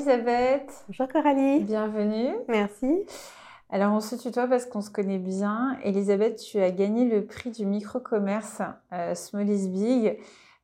Elisabeth. 0.00 0.84
Bonjour 0.88 1.08
Coralie. 1.08 1.60
Bienvenue. 1.60 2.34
Merci. 2.48 3.04
Alors 3.68 3.92
on 3.92 4.00
se 4.00 4.16
tutoie 4.16 4.46
parce 4.46 4.64
qu'on 4.64 4.80
se 4.80 4.88
connaît 4.88 5.18
bien. 5.18 5.76
Elisabeth, 5.84 6.36
tu 6.36 6.58
as 6.58 6.70
gagné 6.70 7.04
le 7.04 7.26
prix 7.26 7.50
du 7.50 7.66
micro-commerce 7.66 8.62
euh, 8.94 9.14
Small 9.14 9.46
is 9.50 9.68
Big, 9.68 10.18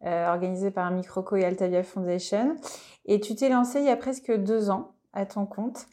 euh, 0.07 0.29
organisé 0.29 0.71
par 0.71 0.91
Microco 0.91 1.37
et 1.37 1.45
Altavia 1.45 1.83
Foundation. 1.83 2.57
Et 3.05 3.21
tu 3.21 3.35
t'es 3.35 3.51
lancée 3.51 3.81
il 3.81 3.85
y 3.85 3.91
a 3.91 3.97
presque 3.97 4.35
deux 4.35 4.71
ans 4.71 4.95
à 5.13 5.27
ton 5.27 5.45
compte 5.45 5.85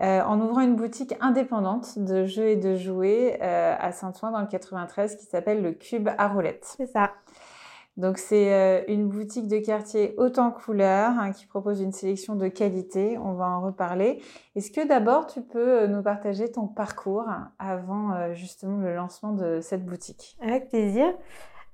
euh, 0.00 0.22
en 0.22 0.40
ouvrant 0.40 0.62
une 0.62 0.76
boutique 0.76 1.14
indépendante 1.20 1.98
de 1.98 2.24
jeux 2.24 2.48
et 2.48 2.56
de 2.56 2.76
jouets 2.76 3.38
à 3.42 3.92
Saint-Ouen 3.92 4.30
dans 4.30 4.40
le 4.40 4.46
93 4.46 5.16
qui 5.16 5.26
s'appelle 5.26 5.60
le 5.60 5.72
Cube 5.72 6.08
à 6.16 6.28
roulettes. 6.28 6.74
C'est 6.78 6.86
ça. 6.86 7.10
Donc 7.96 8.18
c'est 8.18 8.52
euh, 8.52 8.82
une 8.88 9.08
boutique 9.08 9.48
de 9.48 9.58
quartier 9.58 10.14
haute 10.18 10.38
en 10.38 10.50
couleurs 10.50 11.12
hein, 11.18 11.32
qui 11.32 11.46
propose 11.46 11.80
une 11.80 11.92
sélection 11.92 12.36
de 12.36 12.46
qualité. 12.48 13.16
On 13.16 13.32
va 13.32 13.46
en 13.46 13.62
reparler. 13.62 14.20
Est-ce 14.54 14.70
que 14.70 14.86
d'abord 14.86 15.26
tu 15.26 15.40
peux 15.40 15.82
euh, 15.82 15.86
nous 15.86 16.02
partager 16.02 16.52
ton 16.52 16.66
parcours 16.66 17.26
avant 17.58 18.12
euh, 18.12 18.34
justement 18.34 18.78
le 18.78 18.94
lancement 18.94 19.32
de 19.32 19.60
cette 19.62 19.86
boutique? 19.86 20.36
Avec 20.42 20.68
plaisir. 20.68 21.06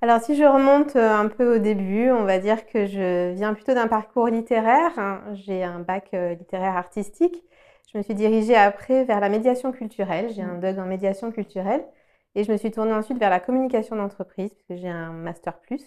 Alors 0.00 0.20
si 0.20 0.36
je 0.36 0.44
remonte 0.44 0.94
un 0.96 1.28
peu 1.28 1.56
au 1.56 1.58
début, 1.58 2.10
on 2.10 2.24
va 2.24 2.38
dire 2.38 2.66
que 2.66 2.86
je 2.86 3.32
viens 3.32 3.54
plutôt 3.54 3.74
d'un 3.74 3.88
parcours 3.88 4.28
littéraire. 4.28 4.92
Hein. 4.98 5.22
J'ai 5.34 5.64
un 5.64 5.80
bac 5.80 6.10
littéraire 6.12 6.77
artistique. 6.77 7.44
Je 7.92 7.98
me 7.98 8.02
suis 8.02 8.14
dirigée 8.14 8.56
après 8.56 9.04
vers 9.04 9.20
la 9.20 9.28
médiation 9.28 9.70
culturelle. 9.70 10.30
J'ai 10.32 10.42
un 10.42 10.58
DUG 10.58 10.78
en 10.78 10.86
médiation 10.86 11.30
culturelle. 11.30 11.84
Et 12.34 12.42
je 12.42 12.50
me 12.50 12.56
suis 12.56 12.72
tournée 12.72 12.94
ensuite 12.94 13.19
vers 13.19 13.30
la 13.30 13.38
communication 13.38 13.94
d'entreprise, 13.94 14.52
puisque 14.54 14.80
j'ai 14.80 14.88
un 14.88 15.12
master 15.12 15.60
plus 15.60 15.84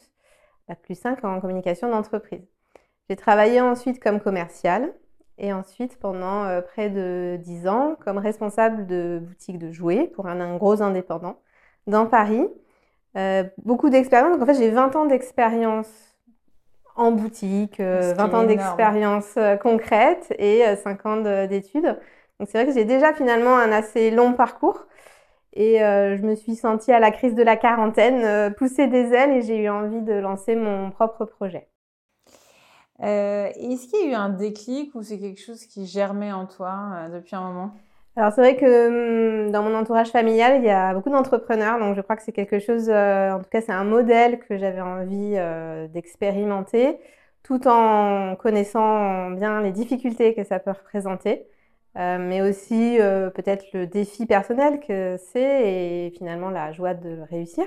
la 0.67 0.75
plus 0.75 0.95
5 0.95 1.23
en 1.23 1.39
communication 1.39 1.89
d'entreprise. 1.89 2.45
J'ai 3.09 3.15
travaillé 3.15 3.61
ensuite 3.61 4.01
comme 4.01 4.19
commercial 4.19 4.93
et 5.37 5.53
ensuite 5.53 5.99
pendant 5.99 6.45
euh, 6.45 6.61
près 6.61 6.89
de 6.89 7.37
10 7.41 7.67
ans 7.67 7.95
comme 8.03 8.17
responsable 8.17 8.87
de 8.87 9.19
boutique 9.21 9.59
de 9.59 9.71
jouets 9.71 10.07
pour 10.15 10.27
un, 10.27 10.57
gros 10.57 10.81
indépendant 10.81 11.39
dans 11.87 12.07
Paris. 12.07 12.47
Euh, 13.17 13.43
beaucoup 13.63 13.89
d'expérience. 13.89 14.33
Donc 14.33 14.41
en 14.41 14.45
fait, 14.45 14.57
j'ai 14.57 14.71
20 14.71 14.95
ans 14.95 15.05
d'expérience 15.05 15.89
en 16.95 17.11
boutique, 17.11 17.79
20 17.79 17.83
euh, 17.83 18.15
ans 18.33 18.43
d'expérience 18.45 19.37
concrète 19.61 20.33
et 20.39 20.63
5 20.77 21.05
ans 21.05 21.17
d'études. 21.47 21.97
Donc 22.39 22.49
c'est 22.49 22.57
vrai 22.57 22.65
que 22.65 22.73
j'ai 22.73 22.85
déjà 22.85 23.13
finalement 23.13 23.55
un 23.57 23.71
assez 23.71 24.11
long 24.11 24.33
parcours. 24.33 24.85
Et 25.55 25.81
euh, 25.83 26.17
je 26.17 26.21
me 26.21 26.35
suis 26.35 26.55
sentie 26.55 26.91
à 26.91 26.99
la 26.99 27.11
crise 27.11 27.33
de 27.35 27.43
la 27.43 27.55
quarantaine 27.55 28.23
euh, 28.25 28.49
pousser 28.49 28.87
des 28.87 29.13
ailes 29.13 29.31
et 29.31 29.41
j'ai 29.41 29.57
eu 29.63 29.69
envie 29.69 30.01
de 30.01 30.13
lancer 30.13 30.55
mon 30.55 30.91
propre 30.91 31.25
projet. 31.25 31.69
Euh, 33.01 33.47
Est-ce 33.55 33.87
qu'il 33.87 33.99
y 33.99 34.09
a 34.09 34.11
eu 34.11 34.13
un 34.15 34.29
déclic 34.29 34.95
ou 34.95 35.03
c'est 35.03 35.19
quelque 35.19 35.41
chose 35.41 35.65
qui 35.65 35.85
germait 35.85 36.31
en 36.31 36.45
toi 36.45 36.75
euh, 36.95 37.09
depuis 37.09 37.35
un 37.35 37.41
moment? 37.41 37.71
Alors 38.17 38.31
c'est 38.31 38.41
vrai 38.41 38.55
que 38.55 39.45
hum, 39.47 39.51
dans 39.51 39.61
mon 39.63 39.75
entourage 39.75 40.09
familial, 40.09 40.57
il 40.59 40.65
y 40.65 40.69
a 40.69 40.93
beaucoup 40.93 41.09
d'entrepreneurs, 41.09 41.79
donc 41.79 41.95
je 41.95 42.01
crois 42.01 42.15
que 42.15 42.23
c'est 42.23 42.31
quelque 42.31 42.59
chose, 42.59 42.89
en 42.89 43.39
tout 43.43 43.49
cas 43.49 43.61
c'est 43.61 43.73
un 43.73 43.83
modèle 43.83 44.39
que 44.39 44.57
j'avais 44.57 44.81
envie 44.81 45.35
d'expérimenter, 45.93 46.97
tout 47.43 47.67
en 47.67 48.35
connaissant 48.37 49.31
bien 49.31 49.61
les 49.61 49.71
difficultés 49.71 50.33
que 50.33 50.45
ça 50.45 50.59
peut 50.59 50.71
représenter. 50.71 51.45
Euh, 51.97 52.17
mais 52.19 52.41
aussi 52.41 52.99
euh, 52.99 53.29
peut-être 53.29 53.65
le 53.73 53.87
défi 53.87 54.25
personnel 54.25 54.81
que 54.81 55.15
c'est 55.31 55.69
et 56.07 56.13
finalement 56.17 56.49
la 56.49 56.73
joie 56.73 56.93
de 56.93 57.19
réussir. 57.29 57.65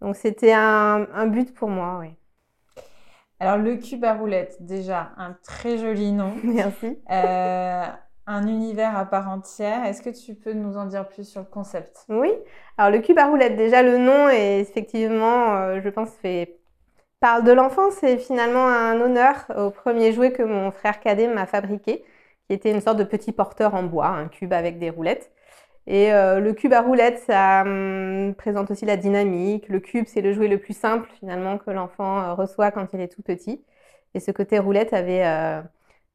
Donc 0.00 0.16
c'était 0.16 0.52
un, 0.52 1.06
un, 1.14 1.26
but 1.26 1.54
pour 1.54 1.68
moi, 1.68 1.98
oui. 2.00 2.08
Alors 3.38 3.58
le 3.58 3.76
cube 3.76 4.04
à 4.04 4.14
roulettes, 4.14 4.56
déjà 4.60 5.12
un 5.18 5.36
très 5.44 5.78
joli 5.78 6.10
nom. 6.10 6.32
Merci. 6.44 6.98
Euh, 7.10 7.84
un 8.26 8.46
univers 8.48 8.96
à 8.96 9.04
part 9.04 9.28
entière. 9.28 9.84
Est-ce 9.84 10.02
que 10.02 10.10
tu 10.10 10.34
peux 10.34 10.52
nous 10.52 10.76
en 10.76 10.86
dire 10.86 11.06
plus 11.06 11.28
sur 11.28 11.40
le 11.40 11.46
concept? 11.46 12.06
Oui. 12.08 12.32
Alors 12.76 12.90
le 12.90 12.98
cube 13.00 13.18
à 13.18 13.28
roulettes, 13.28 13.56
déjà 13.56 13.84
le 13.84 13.98
nom 13.98 14.28
est 14.30 14.60
effectivement, 14.60 15.80
je 15.80 15.88
pense, 15.90 16.10
fait 16.10 16.58
parle 17.20 17.44
de 17.44 17.52
l'enfance 17.52 18.02
et 18.02 18.18
finalement 18.18 18.66
un 18.66 19.00
honneur 19.00 19.46
au 19.56 19.70
premier 19.70 20.12
jouet 20.12 20.32
que 20.32 20.42
mon 20.42 20.70
frère 20.72 21.00
cadet 21.00 21.28
m'a 21.28 21.46
fabriqué 21.46 22.04
qui 22.46 22.54
était 22.54 22.70
une 22.70 22.80
sorte 22.80 22.98
de 22.98 23.04
petit 23.04 23.32
porteur 23.32 23.74
en 23.74 23.82
bois, 23.82 24.08
un 24.08 24.28
cube 24.28 24.52
avec 24.52 24.78
des 24.78 24.90
roulettes. 24.90 25.30
Et 25.86 26.12
euh, 26.12 26.40
le 26.40 26.54
cube 26.54 26.72
à 26.72 26.80
roulettes, 26.80 27.18
ça 27.26 27.62
hum, 27.62 28.34
présente 28.36 28.70
aussi 28.70 28.86
la 28.86 28.96
dynamique. 28.96 29.68
Le 29.68 29.80
cube, 29.80 30.06
c'est 30.08 30.22
le 30.22 30.32
jouet 30.32 30.48
le 30.48 30.58
plus 30.58 30.76
simple 30.76 31.10
finalement 31.18 31.58
que 31.58 31.70
l'enfant 31.70 32.20
euh, 32.20 32.34
reçoit 32.34 32.70
quand 32.70 32.88
il 32.94 33.00
est 33.00 33.08
tout 33.08 33.22
petit. 33.22 33.62
Et 34.14 34.20
ce 34.20 34.30
côté 34.30 34.58
roulette 34.58 34.92
avait 34.92 35.24
euh, 35.26 35.60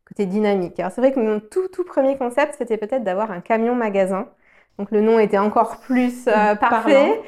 côté 0.07 0.25
dynamique. 0.25 0.79
Alors 0.79 0.91
c'est 0.91 1.01
vrai 1.01 1.11
que 1.11 1.19
mon 1.19 1.39
tout 1.39 1.67
tout 1.67 1.83
premier 1.83 2.17
concept, 2.17 2.55
c'était 2.57 2.77
peut-être 2.77 3.03
d'avoir 3.03 3.31
un 3.31 3.41
camion 3.41 3.75
magasin. 3.75 4.29
Donc 4.79 4.91
le 4.91 5.01
nom 5.01 5.19
était 5.19 5.37
encore 5.37 5.79
plus 5.81 6.27
euh, 6.27 6.55
parfait. 6.55 7.21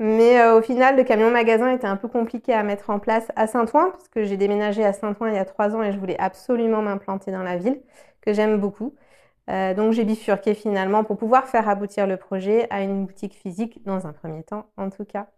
Mais 0.00 0.48
au 0.52 0.62
final, 0.62 0.96
le 0.96 1.02
camion 1.02 1.28
magasin 1.28 1.72
était 1.72 1.88
un 1.88 1.96
peu 1.96 2.06
compliqué 2.06 2.54
à 2.54 2.62
mettre 2.62 2.90
en 2.90 3.00
place 3.00 3.26
à 3.34 3.48
Saint-Ouen, 3.48 3.90
parce 3.90 4.06
que 4.06 4.22
j'ai 4.22 4.36
déménagé 4.36 4.84
à 4.84 4.92
Saint-Ouen 4.92 5.26
il 5.26 5.34
y 5.34 5.38
a 5.38 5.44
trois 5.44 5.74
ans 5.74 5.82
et 5.82 5.90
je 5.90 5.98
voulais 5.98 6.16
absolument 6.20 6.82
m'implanter 6.82 7.32
dans 7.32 7.42
la 7.42 7.56
ville 7.56 7.80
que 8.28 8.34
j'aime 8.34 8.58
beaucoup. 8.60 8.94
Euh, 9.48 9.72
donc 9.72 9.92
j'ai 9.92 10.04
bifurqué 10.04 10.52
finalement 10.52 11.02
pour 11.02 11.16
pouvoir 11.16 11.46
faire 11.46 11.66
aboutir 11.66 12.06
le 12.06 12.18
projet 12.18 12.66
à 12.68 12.82
une 12.82 13.06
boutique 13.06 13.32
physique 13.32 13.82
dans 13.86 14.06
un 14.06 14.12
premier 14.12 14.42
temps 14.42 14.66
en 14.76 14.90
tout 14.90 15.06
cas. 15.06 15.28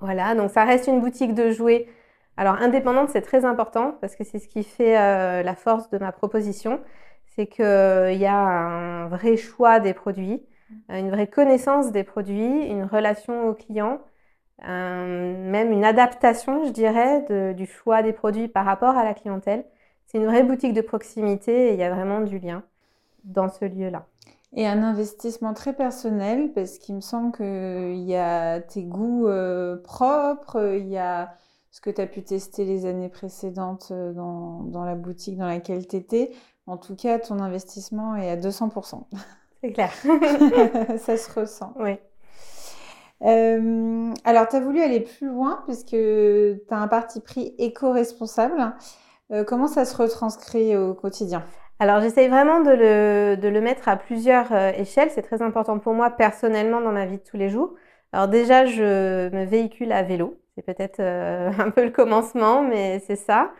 Voilà, 0.00 0.36
donc 0.36 0.52
ça 0.52 0.64
reste 0.64 0.86
une 0.86 1.00
boutique 1.00 1.34
de 1.34 1.50
jouets. 1.50 1.88
Alors 2.36 2.54
indépendante, 2.62 3.08
c'est 3.08 3.22
très 3.22 3.44
important 3.44 3.98
parce 4.00 4.14
que 4.14 4.22
c'est 4.22 4.38
ce 4.38 4.46
qui 4.46 4.62
fait 4.62 4.96
euh, 4.96 5.42
la 5.42 5.56
force 5.56 5.90
de 5.90 5.98
ma 5.98 6.12
proposition. 6.12 6.80
C'est 7.34 7.48
qu'il 7.48 7.64
y 7.64 8.26
a 8.26 8.36
un 8.36 9.08
vrai 9.08 9.36
choix 9.36 9.80
des 9.80 9.92
produits, 9.92 10.46
euh, 10.92 10.98
une 11.00 11.10
vraie 11.10 11.26
connaissance 11.26 11.90
des 11.90 12.04
produits, 12.04 12.66
une 12.66 12.84
relation 12.84 13.48
au 13.48 13.54
client, 13.54 14.00
même 14.62 15.72
une 15.72 15.84
adaptation, 15.84 16.64
je 16.64 16.70
dirais, 16.70 17.54
du 17.54 17.66
choix 17.66 18.02
des 18.02 18.12
produits 18.12 18.48
par 18.48 18.64
rapport 18.64 18.96
à 18.96 19.04
la 19.04 19.12
clientèle. 19.12 19.64
C'est 20.06 20.18
une 20.18 20.26
vraie 20.26 20.42
boutique 20.42 20.72
de 20.72 20.80
proximité 20.80 21.68
et 21.68 21.72
il 21.74 21.78
y 21.78 21.82
a 21.82 21.92
vraiment 21.92 22.20
du 22.20 22.38
lien 22.38 22.62
dans 23.24 23.48
ce 23.48 23.64
lieu-là. 23.64 24.06
Et 24.54 24.66
un 24.66 24.82
investissement 24.82 25.52
très 25.52 25.74
personnel 25.74 26.52
parce 26.54 26.78
qu'il 26.78 26.94
me 26.94 27.00
semble 27.00 27.36
qu'il 27.36 28.02
y 28.04 28.16
a 28.16 28.60
tes 28.60 28.84
goûts 28.84 29.26
euh, 29.26 29.76
propres, 29.82 30.76
il 30.78 30.88
y 30.88 30.96
a 30.96 31.34
ce 31.70 31.80
que 31.80 31.90
tu 31.90 32.00
as 32.00 32.06
pu 32.06 32.22
tester 32.22 32.64
les 32.64 32.86
années 32.86 33.10
précédentes 33.10 33.88
euh, 33.90 34.12
dans, 34.12 34.62
dans 34.62 34.84
la 34.84 34.94
boutique 34.94 35.36
dans 35.36 35.46
laquelle 35.46 35.86
tu 35.86 35.96
étais. 35.96 36.30
En 36.66 36.78
tout 36.78 36.96
cas, 36.96 37.18
ton 37.18 37.38
investissement 37.40 38.16
est 38.16 38.30
à 38.30 38.36
200%. 38.36 39.02
C'est 39.62 39.72
clair. 39.72 39.92
Ça 40.98 41.16
se 41.16 41.38
ressent. 41.38 41.74
Oui. 41.78 41.98
Euh, 43.22 44.12
alors, 44.24 44.48
tu 44.48 44.56
as 44.56 44.60
voulu 44.60 44.80
aller 44.80 45.00
plus 45.00 45.28
loin 45.28 45.62
puisque 45.66 45.90
tu 45.90 46.60
as 46.70 46.78
un 46.78 46.88
parti 46.88 47.20
pris 47.20 47.54
éco-responsable. 47.58 48.74
Euh, 49.32 49.44
comment 49.44 49.66
ça 49.66 49.84
se 49.84 49.96
retranscrit 49.96 50.76
au 50.76 50.94
quotidien? 50.94 51.44
Alors 51.78 52.00
j'essaye 52.00 52.28
vraiment 52.28 52.60
de 52.60 52.70
le, 52.70 53.36
de 53.36 53.48
le, 53.48 53.60
mettre 53.60 53.88
à 53.88 53.96
plusieurs 53.96 54.52
euh, 54.52 54.70
échelles. 54.72 55.10
C'est 55.10 55.22
très 55.22 55.42
important 55.42 55.78
pour 55.78 55.94
moi 55.94 56.10
personnellement 56.10 56.80
dans 56.80 56.92
ma 56.92 57.06
vie 57.06 57.18
de 57.18 57.22
tous 57.22 57.36
les 57.36 57.50
jours. 57.50 57.74
Alors 58.12 58.28
déjà, 58.28 58.66
je 58.66 59.28
me 59.30 59.44
véhicule 59.44 59.92
à 59.92 60.02
vélo. 60.02 60.40
C'est 60.54 60.64
peut-être 60.64 61.00
euh, 61.00 61.50
un 61.58 61.70
peu 61.70 61.84
le 61.84 61.90
commencement, 61.90 62.62
mais 62.62 63.00
c'est 63.00 63.16
ça. 63.16 63.52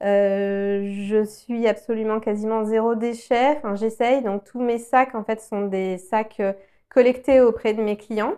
je 0.00 1.24
suis 1.24 1.66
absolument 1.66 2.20
quasiment 2.20 2.64
zéro 2.64 2.94
déchet. 2.94 3.56
Enfin, 3.58 3.76
j'essaye. 3.76 4.22
Donc 4.22 4.44
tous 4.44 4.60
mes 4.60 4.78
sacs 4.78 5.14
en 5.14 5.24
fait 5.24 5.40
sont 5.40 5.66
des 5.66 5.98
sacs 5.98 6.42
collectés 6.90 7.40
auprès 7.40 7.74
de 7.74 7.82
mes 7.82 7.96
clients. 7.96 8.34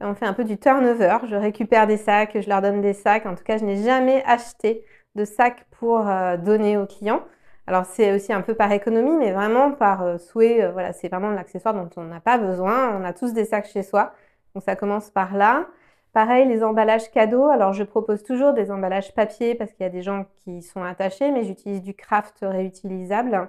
On 0.00 0.14
fait 0.14 0.26
un 0.26 0.34
peu 0.34 0.44
du 0.44 0.58
turnover. 0.58 1.18
Je 1.30 1.36
récupère 1.36 1.86
des 1.86 1.96
sacs, 1.96 2.38
je 2.40 2.48
leur 2.48 2.60
donne 2.60 2.80
des 2.80 2.92
sacs. 2.94 3.26
En 3.26 3.34
tout 3.34 3.44
cas, 3.44 3.58
je 3.58 3.64
n'ai 3.64 3.82
jamais 3.82 4.22
acheté 4.26 4.84
de 5.14 5.24
sacs 5.24 5.64
pour 5.78 6.08
euh, 6.08 6.36
donner 6.36 6.76
aux 6.76 6.86
clients. 6.86 7.24
Alors 7.66 7.86
c'est 7.86 8.14
aussi 8.14 8.32
un 8.32 8.42
peu 8.42 8.54
par 8.54 8.72
économie, 8.72 9.16
mais 9.16 9.32
vraiment 9.32 9.72
par 9.72 10.02
euh, 10.02 10.18
souhait. 10.18 10.62
Euh, 10.64 10.72
voilà, 10.72 10.92
c'est 10.92 11.08
vraiment 11.08 11.30
l'accessoire 11.30 11.74
dont 11.74 11.88
on 11.96 12.04
n'a 12.04 12.20
pas 12.20 12.38
besoin. 12.38 12.96
On 12.98 13.04
a 13.04 13.12
tous 13.12 13.32
des 13.32 13.44
sacs 13.44 13.66
chez 13.66 13.82
soi, 13.82 14.12
donc 14.54 14.64
ça 14.64 14.76
commence 14.76 15.10
par 15.10 15.34
là. 15.36 15.66
Pareil, 16.12 16.46
les 16.48 16.62
emballages 16.62 17.10
cadeaux. 17.10 17.46
Alors 17.48 17.72
je 17.72 17.84
propose 17.84 18.22
toujours 18.22 18.52
des 18.52 18.70
emballages 18.70 19.14
papier 19.14 19.54
parce 19.54 19.72
qu'il 19.72 19.84
y 19.84 19.86
a 19.86 19.90
des 19.90 20.02
gens 20.02 20.26
qui 20.44 20.62
sont 20.62 20.82
attachés, 20.82 21.30
mais 21.32 21.44
j'utilise 21.44 21.82
du 21.82 21.94
craft 21.94 22.38
réutilisable. 22.42 23.48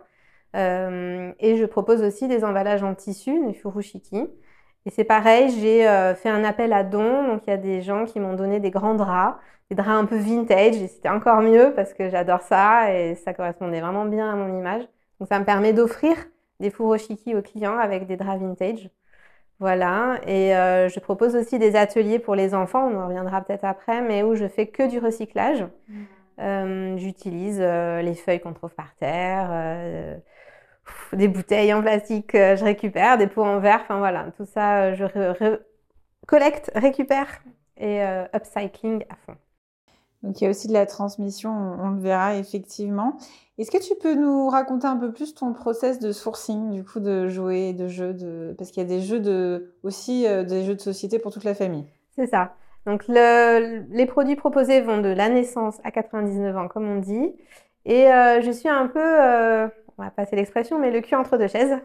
et 0.54 1.58
je 1.58 1.66
propose 1.66 2.02
aussi 2.02 2.28
des 2.28 2.44
emballages 2.44 2.84
en 2.84 2.96
tissu, 2.96 3.46
du 3.48 3.54
furushiki. 3.54 4.28
Et 4.86 4.92
c'est 4.92 5.04
pareil, 5.04 5.50
j'ai 5.50 5.84
fait 6.16 6.30
un 6.30 6.44
appel 6.44 6.72
à 6.74 6.84
dons. 6.84 7.28
Donc 7.28 7.42
il 7.48 7.50
y 7.50 7.54
a 7.54 7.58
des 7.58 7.82
gens 7.82 8.06
qui 8.06 8.20
m'ont 8.20 8.36
donné 8.36 8.60
des 8.60 8.72
grands 8.72 8.96
draps 8.96 9.38
des 9.70 9.76
draps 9.76 9.90
un 9.90 10.06
peu 10.06 10.18
vintage 10.18 10.76
et 10.76 10.88
c'était 10.88 11.10
encore 11.10 11.42
mieux 11.42 11.74
parce 11.76 11.94
que 11.94 12.10
j'adore 12.10 12.42
ça 12.42 12.94
et 12.94 13.16
ça 13.16 13.34
correspondait 13.34 13.82
vraiment 13.82 14.06
bien 14.06 14.32
à 14.32 14.36
mon 14.36 14.58
image. 14.58 14.84
Donc 15.20 15.30
ça 15.30 15.40
me 15.40 15.46
permet 15.46 15.74
d'offrir 15.74 16.16
des 16.60 16.70
furoshiki 16.70 17.36
aux 17.36 17.42
clients 17.42 17.78
avec 17.78 18.06
des 18.08 18.18
draps 18.18 18.40
vintage. 18.40 18.90
Voilà, 19.60 20.20
et 20.28 20.54
euh, 20.54 20.90
je 20.90 21.00
propose 21.00 21.34
aussi 21.34 21.60
des 21.60 21.78
ateliers 21.78 22.20
pour 22.20 22.36
les 22.36 22.54
enfants, 22.54 22.90
on 22.92 23.00
en 23.00 23.08
reviendra 23.08 23.40
peut-être 23.40 23.64
après, 23.64 24.02
mais 24.02 24.22
où 24.22 24.36
je 24.36 24.50
fais 24.50 24.68
que 24.68 24.86
du 24.86 25.00
recyclage. 25.00 25.66
Mmh. 25.88 26.98
J'utilise 26.98 27.62
les 27.62 28.16
feuilles 28.16 28.42
qu'on 28.42 28.52
trouve 28.52 28.76
par 28.76 28.94
terre, 29.00 30.20
des 31.16 31.28
bouteilles 31.28 31.74
en 31.74 31.82
plastique, 31.82 32.32
je 32.34 32.64
récupère, 32.64 33.18
des 33.18 33.28
pots 33.28 33.44
en 33.44 33.60
verre, 33.60 33.82
enfin 33.84 34.00
voilà, 34.00 34.32
tout 34.38 34.46
ça, 34.46 34.94
je 34.94 35.06
collecte, 36.28 36.72
récupère 36.76 37.42
et 37.78 38.02
upcycling 38.34 39.04
à 39.10 39.16
fond. 39.26 39.38
Donc 40.26 40.42
il 40.42 40.46
y 40.46 40.48
a 40.48 40.50
aussi 40.50 40.68
de 40.68 40.74
la 40.74 40.88
transmission, 40.88 41.52
on, 41.52 41.90
le 41.90 42.00
verra 42.00 42.36
effectivement. 42.36 43.18
Est-ce 43.58 43.70
que 43.70 43.78
tu 43.78 43.94
peux 44.02 44.16
nous 44.16 44.50
raconter 44.50 44.88
un 44.88 44.98
peu 44.98 45.14
plus 45.14 45.36
ton 45.36 45.54
process 45.54 46.00
de 46.00 46.12
sourcing, 46.12 46.72
du 46.72 46.84
coup, 46.84 47.00
de 47.00 47.28
jouets, 47.30 47.74
de 47.74 47.88
jeux, 47.88 48.14
de... 48.14 48.56
parce 48.58 48.72
qu'il 48.72 48.82
y 48.82 48.86
a 48.86 48.90
des 48.90 49.02
jeux 49.02 49.20
de 49.20 49.76
aussi 49.84 50.28
euh, 50.28 50.44
des 50.44 50.64
jeux 50.64 50.76
de 50.76 50.82
société 50.82 51.20
pour 51.20 51.32
toute 51.32 51.44
la 51.44 51.54
famille. 51.54 51.86
C'est 52.16 52.28
ça. 52.28 52.56
Donc 52.88 53.08
les 53.08 54.06
produits 54.08 54.36
proposés 54.36 54.82
vont 54.82 55.00
de 55.00 55.10
la 55.10 55.30
naissance 55.30 55.78
à 55.84 55.92
99 55.92 56.58
ans, 56.58 56.68
comme 56.68 56.90
on 56.90 57.00
dit. 57.00 57.34
Et 57.86 58.12
euh, 58.12 58.42
je 58.42 58.52
suis 58.52 58.70
un 58.70 58.88
peu, 58.88 59.00
euh, 59.00 59.68
on 59.97 60.03
va 60.03 60.09
passer 60.09 60.36
l'expression, 60.36 60.80
mais 60.80 60.92
le 60.92 61.01
cul 61.01 61.15
entre 61.15 61.38
deux 61.38 61.47
chaises. 61.47 61.77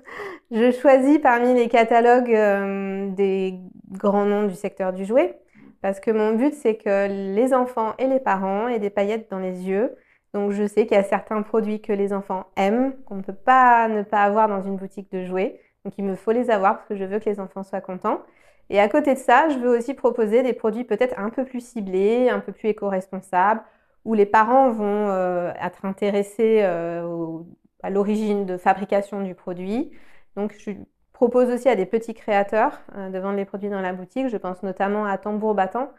Je 0.51 0.71
choisis 0.73 1.19
parmi 1.19 1.55
les 1.55 1.69
catalogues 1.69 3.15
des 3.15 3.55
grands 3.91 4.25
noms 4.25 4.47
du 4.47 4.55
secteur 4.55 4.93
du 4.93 5.05
jouet. 5.05 5.39
Parce 5.83 6.01
que 6.01 6.11
mon 6.11 6.35
but, 6.35 6.53
c'est 6.55 6.77
que 6.77 7.09
les 7.09 7.55
enfants 7.55 7.95
et 7.99 8.07
les 8.07 8.21
parents 8.21 8.69
aient 8.69 8.79
des 8.79 8.91
paillettes 8.91 9.31
dans 9.31 9.39
les 9.39 9.67
yeux. 9.67 9.97
Donc 10.35 10.53
je 10.53 10.67
sais 10.67 10.87
qu'il 10.87 10.97
y 10.97 11.01
a 11.01 11.05
certains 11.05 11.43
produits 11.43 11.81
que 11.81 11.93
les 11.93 12.13
enfants 12.13 12.47
aiment, 12.57 12.95
qu'on 13.05 13.17
ne 13.17 13.23
peut 13.23 13.33
pas 13.33 13.89
ne 13.89 14.03
pas 14.03 14.23
avoir 14.23 14.49
dans 14.49 14.63
une 14.63 14.77
boutique 14.77 15.11
de 15.11 15.25
jouets. 15.25 15.61
Donc 15.85 15.95
il 15.99 16.05
me 16.05 16.15
faut 16.15 16.33
les 16.33 16.51
avoir 16.51 16.77
parce 16.77 16.89
que 16.89 16.97
je 16.97 17.05
veux 17.05 17.19
que 17.19 17.29
les 17.29 17.41
enfants 17.41 17.63
soient 17.65 17.81
contents. 17.81 18.21
Et 18.69 18.79
à 18.79 18.89
côté 18.89 19.15
de 19.15 19.19
ça, 19.19 19.49
je 19.49 19.59
veux 19.59 19.77
aussi 19.77 19.95
proposer 19.95 20.43
des 20.43 20.53
produits 20.53 20.85
peut-être 20.85 21.19
un 21.19 21.31
peu 21.31 21.45
plus 21.45 21.61
ciblés, 21.61 22.29
un 22.29 22.39
peu 22.39 22.53
plus 22.53 22.69
éco-responsables, 22.69 23.63
où 24.05 24.15
les 24.15 24.27
parents 24.27 24.71
vont 24.71 25.09
euh, 25.09 25.53
être 25.61 25.85
intéressés 25.85 26.61
euh, 26.63 27.41
à 27.83 27.91
l'origine 27.91 28.47
de 28.47 28.57
fabrication 28.57 29.23
du 29.23 29.35
produit. 29.35 29.91
Donc 30.37 30.55
je 30.59 30.73
propose 31.21 31.51
aussi 31.51 31.69
à 31.69 31.77
des 31.77 31.85
petits 31.85 32.15
créateurs 32.15 32.81
euh, 32.97 33.11
de 33.11 33.19
vendre 33.19 33.37
les 33.37 33.45
produits 33.45 33.69
dans 33.69 33.83
la 33.83 33.93
boutique. 33.93 34.29
Je 34.29 34.39
pense 34.39 34.63
notamment 34.63 35.05
à 35.05 35.19
Tambour 35.19 35.55
Battant 35.55 35.91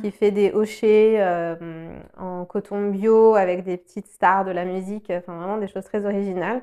qui 0.00 0.08
mm. 0.08 0.12
fait 0.12 0.30
des 0.30 0.52
hochets 0.52 1.16
euh, 1.18 2.00
en 2.16 2.46
coton 2.46 2.88
bio 2.88 3.34
avec 3.34 3.62
des 3.64 3.76
petites 3.76 4.06
stars 4.06 4.46
de 4.46 4.52
la 4.52 4.64
musique, 4.64 5.10
enfin 5.10 5.36
vraiment 5.36 5.58
des 5.58 5.68
choses 5.68 5.84
très 5.84 6.06
originales. 6.06 6.62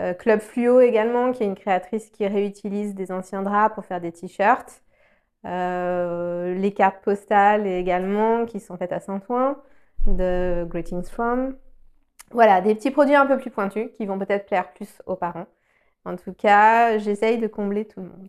Euh, 0.00 0.14
Club 0.14 0.40
Fluo 0.40 0.80
également, 0.80 1.30
qui 1.30 1.44
est 1.44 1.46
une 1.46 1.54
créatrice 1.54 2.10
qui 2.10 2.26
réutilise 2.26 2.96
des 2.96 3.12
anciens 3.12 3.42
draps 3.42 3.74
pour 3.76 3.84
faire 3.84 4.00
des 4.00 4.10
t-shirts. 4.10 4.82
les 5.44 6.72
cartes 6.74 7.04
postales 7.04 7.68
également, 7.68 8.46
qui 8.46 8.58
sont 8.58 8.76
faites 8.76 8.92
à 8.92 8.98
Saint-Ouen, 8.98 9.56
de 10.08 10.66
Greetings 10.68 11.04
From. 11.04 11.54
Voilà, 12.34 12.60
des 12.60 12.74
petits 12.74 12.90
produits 12.90 13.14
un 13.14 13.26
peu 13.26 13.38
plus 13.38 13.50
pointus 13.50 13.90
qui 13.96 14.06
vont 14.06 14.18
peut-être 14.18 14.46
plaire 14.46 14.72
plus 14.72 14.88
aux 15.06 15.14
parents. 15.14 15.46
En 16.04 16.16
tout 16.16 16.32
cas, 16.32 16.98
j'essaye 16.98 17.38
de 17.38 17.46
combler 17.46 17.86
tout 17.86 18.00
le 18.00 18.08
monde. 18.08 18.28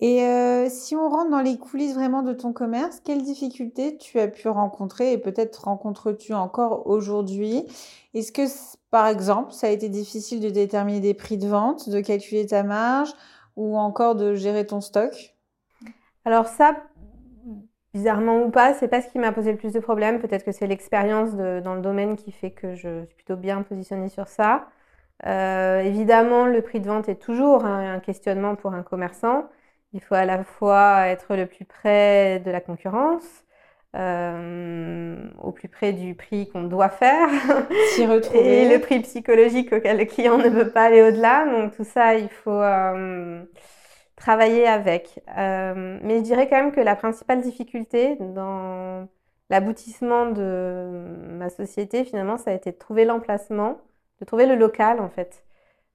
Et 0.00 0.24
euh, 0.24 0.68
si 0.68 0.96
on 0.96 1.08
rentre 1.08 1.30
dans 1.30 1.40
les 1.40 1.56
coulisses 1.56 1.94
vraiment 1.94 2.22
de 2.22 2.32
ton 2.32 2.52
commerce, 2.52 2.98
quelles 3.04 3.22
difficultés 3.22 3.96
tu 3.96 4.18
as 4.18 4.26
pu 4.26 4.48
rencontrer 4.48 5.12
et 5.12 5.18
peut-être 5.18 5.64
rencontres-tu 5.64 6.34
encore 6.34 6.88
aujourd'hui? 6.88 7.64
Est-ce 8.12 8.32
que, 8.32 8.42
par 8.90 9.06
exemple, 9.06 9.52
ça 9.52 9.68
a 9.68 9.70
été 9.70 9.88
difficile 9.88 10.40
de 10.40 10.50
déterminer 10.50 10.98
des 10.98 11.14
prix 11.14 11.38
de 11.38 11.46
vente, 11.46 11.88
de 11.88 12.00
calculer 12.00 12.44
ta 12.44 12.64
marge 12.64 13.12
ou 13.54 13.78
encore 13.78 14.16
de 14.16 14.34
gérer 14.34 14.66
ton 14.66 14.80
stock? 14.80 15.36
Alors 16.24 16.48
ça, 16.48 16.76
bizarrement 17.94 18.42
ou 18.42 18.50
pas, 18.50 18.74
c'est 18.74 18.88
pas 18.88 19.00
ce 19.00 19.08
qui 19.08 19.18
m'a 19.18 19.32
posé 19.32 19.52
le 19.52 19.58
plus 19.58 19.72
de 19.72 19.80
problèmes. 19.80 20.20
Peut-être 20.20 20.44
que 20.44 20.52
c'est 20.52 20.66
l'expérience 20.66 21.34
dans 21.34 21.74
le 21.74 21.80
domaine 21.80 22.16
qui 22.16 22.32
fait 22.32 22.50
que 22.50 22.74
je 22.74 23.04
suis 23.06 23.14
plutôt 23.14 23.36
bien 23.36 23.62
positionnée 23.62 24.08
sur 24.08 24.28
ça. 24.28 24.66
Euh, 25.26 25.80
évidemment, 25.80 26.46
le 26.46 26.60
prix 26.60 26.80
de 26.80 26.86
vente 26.86 27.08
est 27.08 27.20
toujours 27.22 27.64
un, 27.64 28.00
questionnement 28.00 28.56
pour 28.56 28.74
un 28.74 28.82
commerçant. 28.82 29.48
Il 29.92 30.00
faut 30.00 30.16
à 30.16 30.24
la 30.24 30.42
fois 30.44 31.06
être 31.06 31.36
le 31.36 31.46
plus 31.46 31.64
près 31.64 32.40
de 32.40 32.50
la 32.50 32.60
concurrence, 32.60 33.44
euh, 33.96 35.16
au 35.40 35.52
plus 35.52 35.68
près 35.68 35.92
du 35.92 36.14
prix 36.16 36.48
qu'on 36.48 36.64
doit 36.64 36.88
faire, 36.88 37.28
retrouver, 38.08 38.62
et 38.62 38.68
le 38.68 38.80
prix 38.80 39.00
psychologique 39.00 39.72
auquel 39.72 39.98
le 39.98 40.04
client 40.04 40.36
ne 40.38 40.48
veut 40.48 40.70
pas 40.70 40.84
aller 40.86 41.02
au-delà. 41.02 41.46
Donc 41.46 41.76
tout 41.76 41.84
ça, 41.84 42.16
il 42.16 42.28
faut 42.28 42.50
euh, 42.50 43.44
travailler 44.16 44.66
avec. 44.66 45.20
mais 45.36 46.18
je 46.18 46.22
dirais 46.22 46.48
quand 46.48 46.56
même 46.56 46.72
que 46.72 46.80
la 46.80 46.96
principale 46.96 47.40
difficulté 47.40 48.16
dans 48.20 49.08
l'aboutissement 49.50 50.26
de 50.26 50.88
ma 51.30 51.50
société, 51.50 52.04
finalement, 52.04 52.38
ça 52.38 52.50
a 52.50 52.54
été 52.54 52.72
de 52.72 52.78
trouver 52.78 53.04
l'emplacement 53.04 53.78
de 54.20 54.24
trouver 54.24 54.46
le 54.46 54.56
local 54.56 55.00
en 55.00 55.08
fait. 55.08 55.44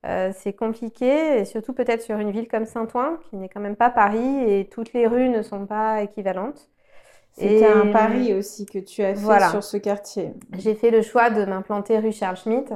Euh, 0.06 0.32
c'est 0.34 0.54
compliqué, 0.54 1.40
et 1.40 1.46
surtout 1.46 1.74
peut-être 1.74 2.02
sur 2.02 2.18
une 2.20 2.32
ville 2.32 2.48
comme 2.48 2.66
Saint-Ouen, 2.66 3.18
qui 3.30 3.36
n'est 3.36 3.50
quand 3.50 3.60
même 3.60 3.76
pas 3.76 3.90
Paris, 3.90 4.44
et 4.48 4.70
toutes 4.70 4.94
les 4.94 5.08
rues 5.08 5.28
ne 5.28 5.42
sont 5.42 5.66
pas 5.66 6.02
équivalentes. 6.02 6.70
C'était 7.34 7.68
un 7.68 7.92
pari 7.92 8.34
aussi 8.34 8.66
que 8.66 8.80
tu 8.80 9.04
as 9.04 9.14
fait 9.14 9.50
sur 9.50 9.64
ce 9.64 9.78
quartier. 9.78 10.34
J'ai 10.58 10.74
fait 10.74 10.90
le 10.90 11.02
choix 11.02 11.30
de 11.30 11.46
m'implanter 11.46 12.00
rue 12.00 12.12
Charles 12.12 12.38
Schmitt, 12.38 12.74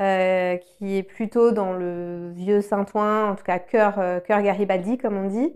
euh, 0.00 0.56
qui 0.56 0.96
est 0.96 1.02
plutôt 1.02 1.52
dans 1.52 1.72
le 1.72 2.32
vieux 2.34 2.60
Saint-Ouen, 2.60 3.30
en 3.30 3.36
tout 3.36 3.44
cas 3.44 3.58
cœur, 3.58 3.98
euh, 3.98 4.20
cœur 4.20 4.42
Garibaldi, 4.42 4.98
comme 4.98 5.16
on 5.16 5.28
dit. 5.28 5.54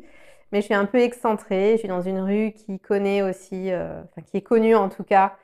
Mais 0.53 0.61
je 0.61 0.67
suis 0.67 0.75
un 0.75 0.87
peu 0.87 0.99
excentrée, 0.99 1.73
je 1.73 1.79
suis 1.79 1.89
dans 1.89 2.03
une 2.03 2.21
rue 2.21 2.53
qui 2.53 2.79
connaît 2.79 3.23
aussi, 3.23 3.71
enfin, 3.73 4.23
qui 4.25 4.37
est 4.37 4.43
connue 4.43 4.77
en 4.77 4.89
tout 4.89 5.03
cas 5.03 5.37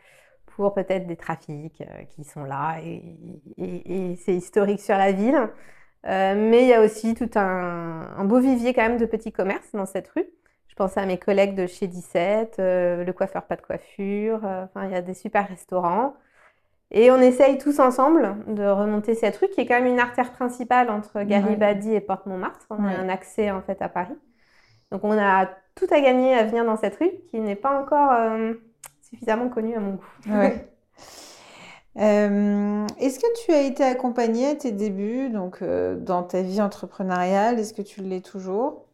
pour 0.56 0.74
peut-être 0.74 1.06
des 1.06 1.16
trafics 1.16 1.80
euh, 1.80 2.04
qui 2.14 2.24
sont 2.24 2.44
là 2.44 2.78
et, 2.84 4.16
c'est 4.16 4.34
historique 4.34 4.80
sur 4.80 4.96
la 4.96 5.12
ville. 5.12 5.48
Euh, 6.06 6.34
mais 6.34 6.62
il 6.62 6.68
y 6.68 6.74
a 6.74 6.82
aussi 6.82 7.14
tout 7.14 7.30
un, 7.36 8.24
beau 8.24 8.40
vivier 8.40 8.74
quand 8.74 8.82
même 8.82 8.98
de 8.98 9.06
petits 9.06 9.32
commerces 9.32 9.72
dans 9.72 9.86
cette 9.86 10.08
rue. 10.08 10.26
Je 10.68 10.74
pense 10.74 10.96
à 10.96 11.06
mes 11.06 11.18
collègues 11.18 11.54
de 11.54 11.66
chez 11.66 11.86
17, 11.86 12.56
euh, 12.58 13.04
le 13.04 13.12
coiffeur 13.12 13.44
pas 13.44 13.56
de 13.56 13.62
coiffure, 13.62 14.40
il 14.82 14.90
y 14.90 14.94
a 14.94 15.02
des 15.02 15.14
super 15.14 15.46
restaurants. 15.48 16.14
Et 16.92 17.10
on 17.10 17.18
essaye 17.18 17.58
tous 17.58 17.80
ensemble 17.80 18.36
de 18.46 18.64
remonter 18.64 19.14
cette 19.14 19.36
rue 19.38 19.48
qui 19.48 19.62
est 19.62 19.66
quand 19.66 19.80
même 19.80 19.86
une 19.86 20.00
artère 20.00 20.32
principale 20.32 20.90
entre 20.90 21.22
Garibaldi 21.22 21.94
et 21.94 22.00
Porte 22.00 22.26
Montmartre. 22.26 22.66
On 22.70 22.84
a 22.84 22.90
un 22.90 23.08
accès 23.08 23.50
en 23.50 23.62
fait 23.62 23.80
à 23.80 23.88
Paris. 23.88 24.18
Donc 24.90 25.02
on 25.02 25.18
a 25.18 25.48
tout 25.74 25.86
à 25.90 26.00
gagner 26.00 26.34
à 26.34 26.44
venir 26.44 26.66
dans 26.66 26.76
cette 26.76 26.96
rue 26.96 27.10
qui 27.30 27.40
n'est 27.40 27.56
pas 27.56 27.80
encore 27.80 28.12
suffisamment 29.00 29.48
connu 29.48 29.74
à 29.74 29.80
mon 29.80 29.92
goût. 29.92 30.06
Euh, 31.98 32.86
est-ce 32.98 33.18
que 33.18 33.44
tu 33.44 33.52
as 33.52 33.60
été 33.60 33.84
accompagnée 33.84 34.48
à 34.48 34.54
tes 34.54 34.72
débuts, 34.72 35.28
donc 35.28 35.60
euh, 35.60 35.94
dans 35.94 36.22
ta 36.22 36.40
vie 36.40 36.62
entrepreneuriale? 36.62 37.58
Est-ce 37.58 37.74
que 37.74 37.82
tu 37.82 38.00
l'es 38.00 38.22
toujours? 38.22 38.86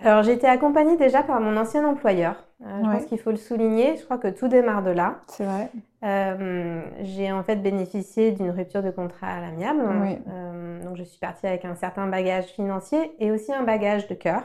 Alors 0.00 0.24
j'ai 0.24 0.32
été 0.32 0.48
accompagnée 0.48 0.96
déjà 0.96 1.22
par 1.22 1.40
mon 1.40 1.56
ancien 1.56 1.84
employeur. 1.84 2.47
Euh, 2.60 2.80
je 2.84 2.90
pense 2.90 3.06
qu'il 3.06 3.18
faut 3.18 3.30
le 3.30 3.36
souligner. 3.36 3.96
Je 3.96 4.04
crois 4.04 4.18
que 4.18 4.28
tout 4.28 4.48
démarre 4.48 4.82
de 4.82 4.90
là. 4.90 5.20
C'est 5.28 5.44
vrai. 5.44 5.70
j'ai 7.02 7.32
en 7.32 7.42
fait 7.42 7.56
bénéficié 7.56 8.32
d'une 8.32 8.50
rupture 8.50 8.82
de 8.82 8.90
contrat 8.90 9.28
à 9.28 9.40
l'amiable. 9.40 9.82
donc 10.82 10.96
je 10.96 11.04
suis 11.04 11.18
partie 11.18 11.46
avec 11.46 11.64
un 11.64 11.74
certain 11.74 12.06
bagage 12.06 12.46
financier 12.46 13.12
et 13.18 13.30
aussi 13.30 13.52
un 13.52 13.62
bagage 13.62 14.08
de 14.08 14.14
cœur. 14.14 14.42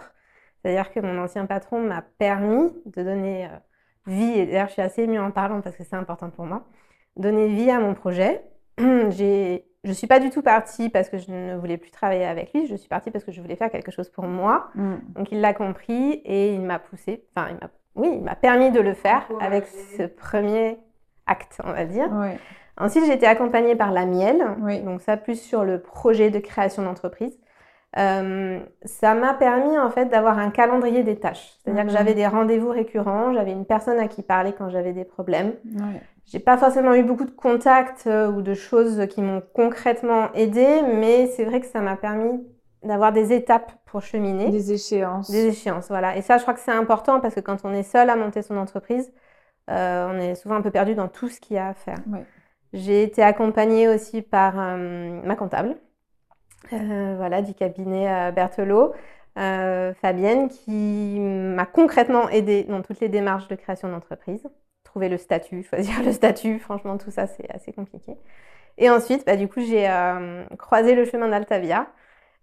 C'est-à-dire 0.61 0.91
que 0.91 0.99
mon 0.99 1.21
ancien 1.21 1.45
patron 1.45 1.81
m'a 1.81 2.01
permis 2.01 2.71
de 2.85 3.03
donner 3.03 3.49
vie, 4.05 4.39
et 4.39 4.45
d'ailleurs 4.45 4.67
je 4.67 4.73
suis 4.73 4.81
assez 4.81 5.03
émue 5.03 5.19
en 5.19 5.31
parlant 5.31 5.61
parce 5.61 5.75
que 5.75 5.83
c'est 5.83 5.95
important 5.95 6.29
pour 6.29 6.45
moi, 6.45 6.65
donner 7.17 7.47
vie 7.47 7.69
à 7.69 7.79
mon 7.79 7.93
projet. 7.93 8.43
J'ai, 8.77 9.65
je 9.83 9.89
ne 9.89 9.93
suis 9.93 10.07
pas 10.07 10.19
du 10.19 10.29
tout 10.29 10.41
partie 10.41 10.89
parce 10.89 11.09
que 11.09 11.17
je 11.17 11.31
ne 11.31 11.55
voulais 11.55 11.77
plus 11.77 11.91
travailler 11.91 12.25
avec 12.25 12.53
lui, 12.53 12.65
je 12.67 12.75
suis 12.75 12.89
partie 12.89 13.11
parce 13.11 13.23
que 13.23 13.31
je 13.31 13.41
voulais 13.41 13.55
faire 13.55 13.69
quelque 13.69 13.91
chose 13.91 14.09
pour 14.09 14.25
moi. 14.25 14.69
Mm. 14.75 14.95
Donc 15.09 15.31
il 15.31 15.41
l'a 15.41 15.53
compris 15.53 16.21
et 16.25 16.53
il 16.53 16.61
m'a 16.61 16.79
poussé, 16.79 17.25
enfin 17.35 17.49
il 17.49 17.55
m'a, 17.55 17.69
oui, 17.95 18.09
il 18.15 18.23
m'a 18.23 18.35
permis 18.35 18.71
de 18.71 18.79
le 18.79 18.93
faire 18.93 19.27
avec 19.39 19.65
ce 19.97 20.03
premier 20.03 20.77
acte, 21.27 21.61
on 21.63 21.71
va 21.71 21.85
dire. 21.85 22.09
Ensuite, 22.77 23.05
j'ai 23.05 23.13
été 23.13 23.27
accompagnée 23.27 23.75
par 23.75 23.91
la 23.91 24.05
miel, 24.05 24.43
donc 24.83 25.01
ça 25.01 25.17
plus 25.17 25.39
sur 25.39 25.63
le 25.63 25.79
projet 25.79 26.29
de 26.29 26.39
création 26.39 26.83
d'entreprise. 26.83 27.37
Euh, 27.99 28.59
ça 28.85 29.13
m'a 29.13 29.35
permis 29.35 29.77
en 29.77 29.91
fait 29.91 30.07
d'avoir 30.07 30.39
un 30.39 30.49
calendrier 30.49 31.03
des 31.03 31.17
tâches. 31.17 31.53
C'est-à-dire 31.59 31.83
que 31.83 31.89
mhm. 31.89 31.95
j'avais 31.95 32.13
des 32.15 32.25
rendez-vous 32.25 32.69
récurrents, 32.69 33.33
j'avais 33.33 33.51
une 33.51 33.65
personne 33.65 33.99
à 33.99 34.07
qui 34.07 34.23
parler 34.23 34.53
quand 34.57 34.69
j'avais 34.69 34.93
des 34.93 35.05
problèmes. 35.05 35.53
Ouais. 35.75 36.01
J'ai 36.25 36.39
pas 36.39 36.57
forcément 36.57 36.95
eu 36.95 37.03
beaucoup 37.03 37.25
de 37.25 37.31
contacts 37.31 38.07
euh, 38.07 38.31
ou 38.31 38.41
de 38.41 38.55
choses 38.55 39.05
qui 39.09 39.21
m'ont 39.21 39.43
concrètement 39.53 40.31
aidé, 40.33 40.81
mais 40.95 41.27
c'est 41.27 41.43
vrai 41.43 41.59
que 41.59 41.67
ça 41.67 41.81
m'a 41.81 41.95
permis 41.95 42.41
d'avoir 42.83 43.11
des 43.11 43.33
étapes 43.33 43.71
pour 43.85 44.01
cheminer. 44.01 44.49
Des 44.49 44.73
échéances. 44.73 45.29
Des 45.31 45.47
échéances, 45.47 45.87
voilà. 45.87 46.17
Et 46.17 46.21
ça, 46.21 46.37
je 46.37 46.41
crois 46.43 46.53
que 46.53 46.59
c'est 46.59 46.71
important 46.71 47.19
parce 47.19 47.35
que 47.35 47.39
quand 47.39 47.63
on 47.63 47.73
est 47.73 47.83
seul 47.83 48.09
à 48.09 48.15
monter 48.15 48.41
son 48.41 48.57
entreprise, 48.57 49.11
euh, 49.69 50.07
on 50.11 50.19
est 50.19 50.35
souvent 50.35 50.55
un 50.55 50.61
peu 50.61 50.71
perdu 50.71 50.95
dans 50.95 51.07
tout 51.07 51.29
ce 51.29 51.39
qu'il 51.39 51.55
y 51.55 51.59
a 51.59 51.67
à 51.69 51.73
faire. 51.73 51.99
Ouais. 52.07 52.25
J'ai 52.73 53.03
été 53.03 53.21
accompagnée 53.21 53.87
aussi 53.87 54.21
par 54.21 54.55
ma 54.55 55.35
comptable 55.35 55.77
euh, 56.71 57.15
voilà, 57.17 57.41
du 57.41 57.53
cabinet 57.53 58.09
euh, 58.09 58.31
Berthelot, 58.31 58.93
euh, 59.37 59.93
Fabienne, 59.95 60.47
qui 60.49 61.19
m'a 61.19 61.65
concrètement 61.65 62.29
aidée 62.29 62.63
dans 62.63 62.81
toutes 62.81 62.99
les 62.99 63.09
démarches 63.09 63.47
de 63.47 63.55
création 63.55 63.89
d'entreprise. 63.89 64.43
trouver 64.83 65.09
le 65.09 65.17
statut, 65.17 65.63
choisir 65.69 66.01
le 66.03 66.11
statut. 66.11 66.59
Franchement, 66.59 66.97
tout 66.97 67.11
ça, 67.11 67.27
c'est 67.27 67.49
assez 67.51 67.73
compliqué. 67.73 68.15
Et 68.77 68.89
ensuite, 68.89 69.25
bah, 69.25 69.35
du 69.35 69.47
coup, 69.47 69.61
j'ai 69.61 69.87
croisé 70.57 70.95
le 70.95 71.05
chemin 71.05 71.27
d'Altavia, 71.27 71.87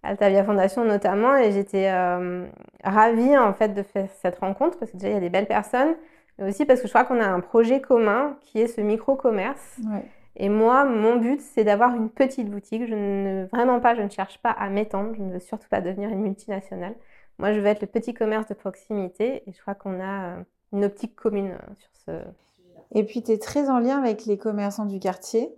Altavia 0.03 0.43
Fondation 0.43 0.83
notamment, 0.83 1.35
et 1.37 1.51
j'étais 1.51 1.91
ravie 2.83 3.37
en 3.37 3.53
fait 3.53 3.69
de 3.69 3.83
faire 3.83 4.09
cette 4.21 4.39
rencontre 4.39 4.79
parce 4.79 4.91
que 4.91 4.97
déjà 4.97 5.09
il 5.09 5.13
y 5.13 5.17
a 5.17 5.21
des 5.21 5.29
belles 5.29 5.47
personnes, 5.47 5.95
mais 6.37 6.49
aussi 6.49 6.65
parce 6.65 6.81
que 6.81 6.87
je 6.87 6.91
crois 6.91 7.03
qu'on 7.03 7.19
a 7.19 7.27
un 7.27 7.39
projet 7.39 7.81
commun 7.81 8.37
qui 8.41 8.59
est 8.59 8.67
ce 8.67 8.81
micro-commerce. 8.81 9.79
Et 10.35 10.49
moi, 10.49 10.85
mon 10.85 11.17
but, 11.17 11.41
c'est 11.41 11.63
d'avoir 11.63 11.95
une 11.95 12.09
petite 12.09 12.49
boutique. 12.49 12.87
Je 12.87 12.95
ne, 12.95 13.45
vraiment 13.51 13.79
pas, 13.79 13.95
je 13.95 14.01
ne 14.01 14.09
cherche 14.09 14.37
pas 14.39 14.51
à 14.51 14.69
m'étendre. 14.69 15.13
Je 15.15 15.21
ne 15.21 15.33
veux 15.33 15.39
surtout 15.39 15.67
pas 15.69 15.81
devenir 15.81 16.09
une 16.09 16.21
multinationale. 16.21 16.95
Moi, 17.37 17.53
je 17.53 17.59
veux 17.59 17.67
être 17.67 17.81
le 17.81 17.87
petit 17.87 18.13
commerce 18.13 18.47
de 18.47 18.53
proximité. 18.53 19.43
Et 19.47 19.51
je 19.51 19.61
crois 19.61 19.75
qu'on 19.75 19.99
a 19.99 20.29
euh, 20.29 20.43
une 20.73 20.85
optique 20.85 21.15
commune 21.15 21.51
euh, 21.51 21.73
sur 21.75 21.89
ce. 22.05 22.11
Et 22.93 23.03
puis, 23.03 23.23
tu 23.23 23.31
es 23.31 23.37
très 23.37 23.69
en 23.69 23.79
lien 23.79 23.99
avec 23.99 24.25
les 24.25 24.37
commerçants 24.37 24.85
du 24.85 24.99
quartier. 24.99 25.49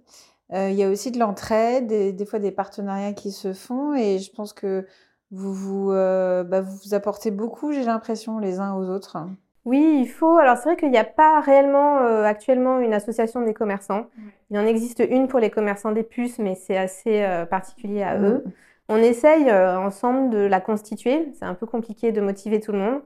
Euh, 0.52 0.70
il 0.70 0.76
y 0.76 0.84
a 0.84 0.90
aussi 0.90 1.12
de 1.12 1.20
l'entraide, 1.20 1.88
des, 1.88 2.12
des, 2.14 2.26
fois 2.26 2.40
des 2.40 2.52
partenariats 2.52 3.14
qui 3.14 3.32
se 3.32 3.54
font. 3.54 3.96
Et 3.96 4.20
je 4.20 4.32
pense 4.32 4.54
que 4.54 4.86
vous 5.32 5.54
vous, 5.54 5.90
bah, 5.90 6.62
vous, 6.62 6.78
vous 6.84 6.94
apportez 6.94 7.32
beaucoup, 7.32 7.72
j'ai 7.72 7.84
l'impression, 7.84 8.40
les 8.40 8.60
uns 8.60 8.76
aux 8.76 8.90
autres. 8.90 9.18
Oui, 9.66 10.00
il 10.02 10.08
faut. 10.08 10.38
Alors 10.38 10.58
c'est 10.58 10.70
vrai 10.70 10.76
qu'il 10.76 10.92
n'y 10.92 10.98
a 10.98 11.06
pas 11.06 11.40
réellement 11.40 12.00
euh, 12.00 12.24
actuellement 12.24 12.80
une 12.80 12.94
association 12.94 13.42
des 13.42 13.54
commerçants. 13.54 14.08
Il 14.50 14.58
en 14.58 14.66
existe 14.66 15.02
une 15.10 15.28
pour 15.28 15.40
les 15.40 15.50
commerçants 15.50 15.94
des 15.94 16.04
puces, 16.04 16.38
mais 16.38 16.56
c'est 16.56 16.78
assez 16.78 17.24
euh, 17.24 17.46
particulier 17.46 18.04
à 18.04 18.20
eux. 18.20 18.44
On 18.90 18.98
essaye 18.98 19.50
euh, 19.50 19.80
ensemble 19.80 20.30
de 20.32 20.40
la 20.40 20.60
constituer. 20.60 21.30
C'est 21.34 21.46
un 21.46 21.54
peu 21.54 21.66
compliqué 21.66 22.12
de 22.12 22.20
motiver 22.20 22.60
tout 22.60 22.74
le 22.74 22.80
monde. 22.80 23.02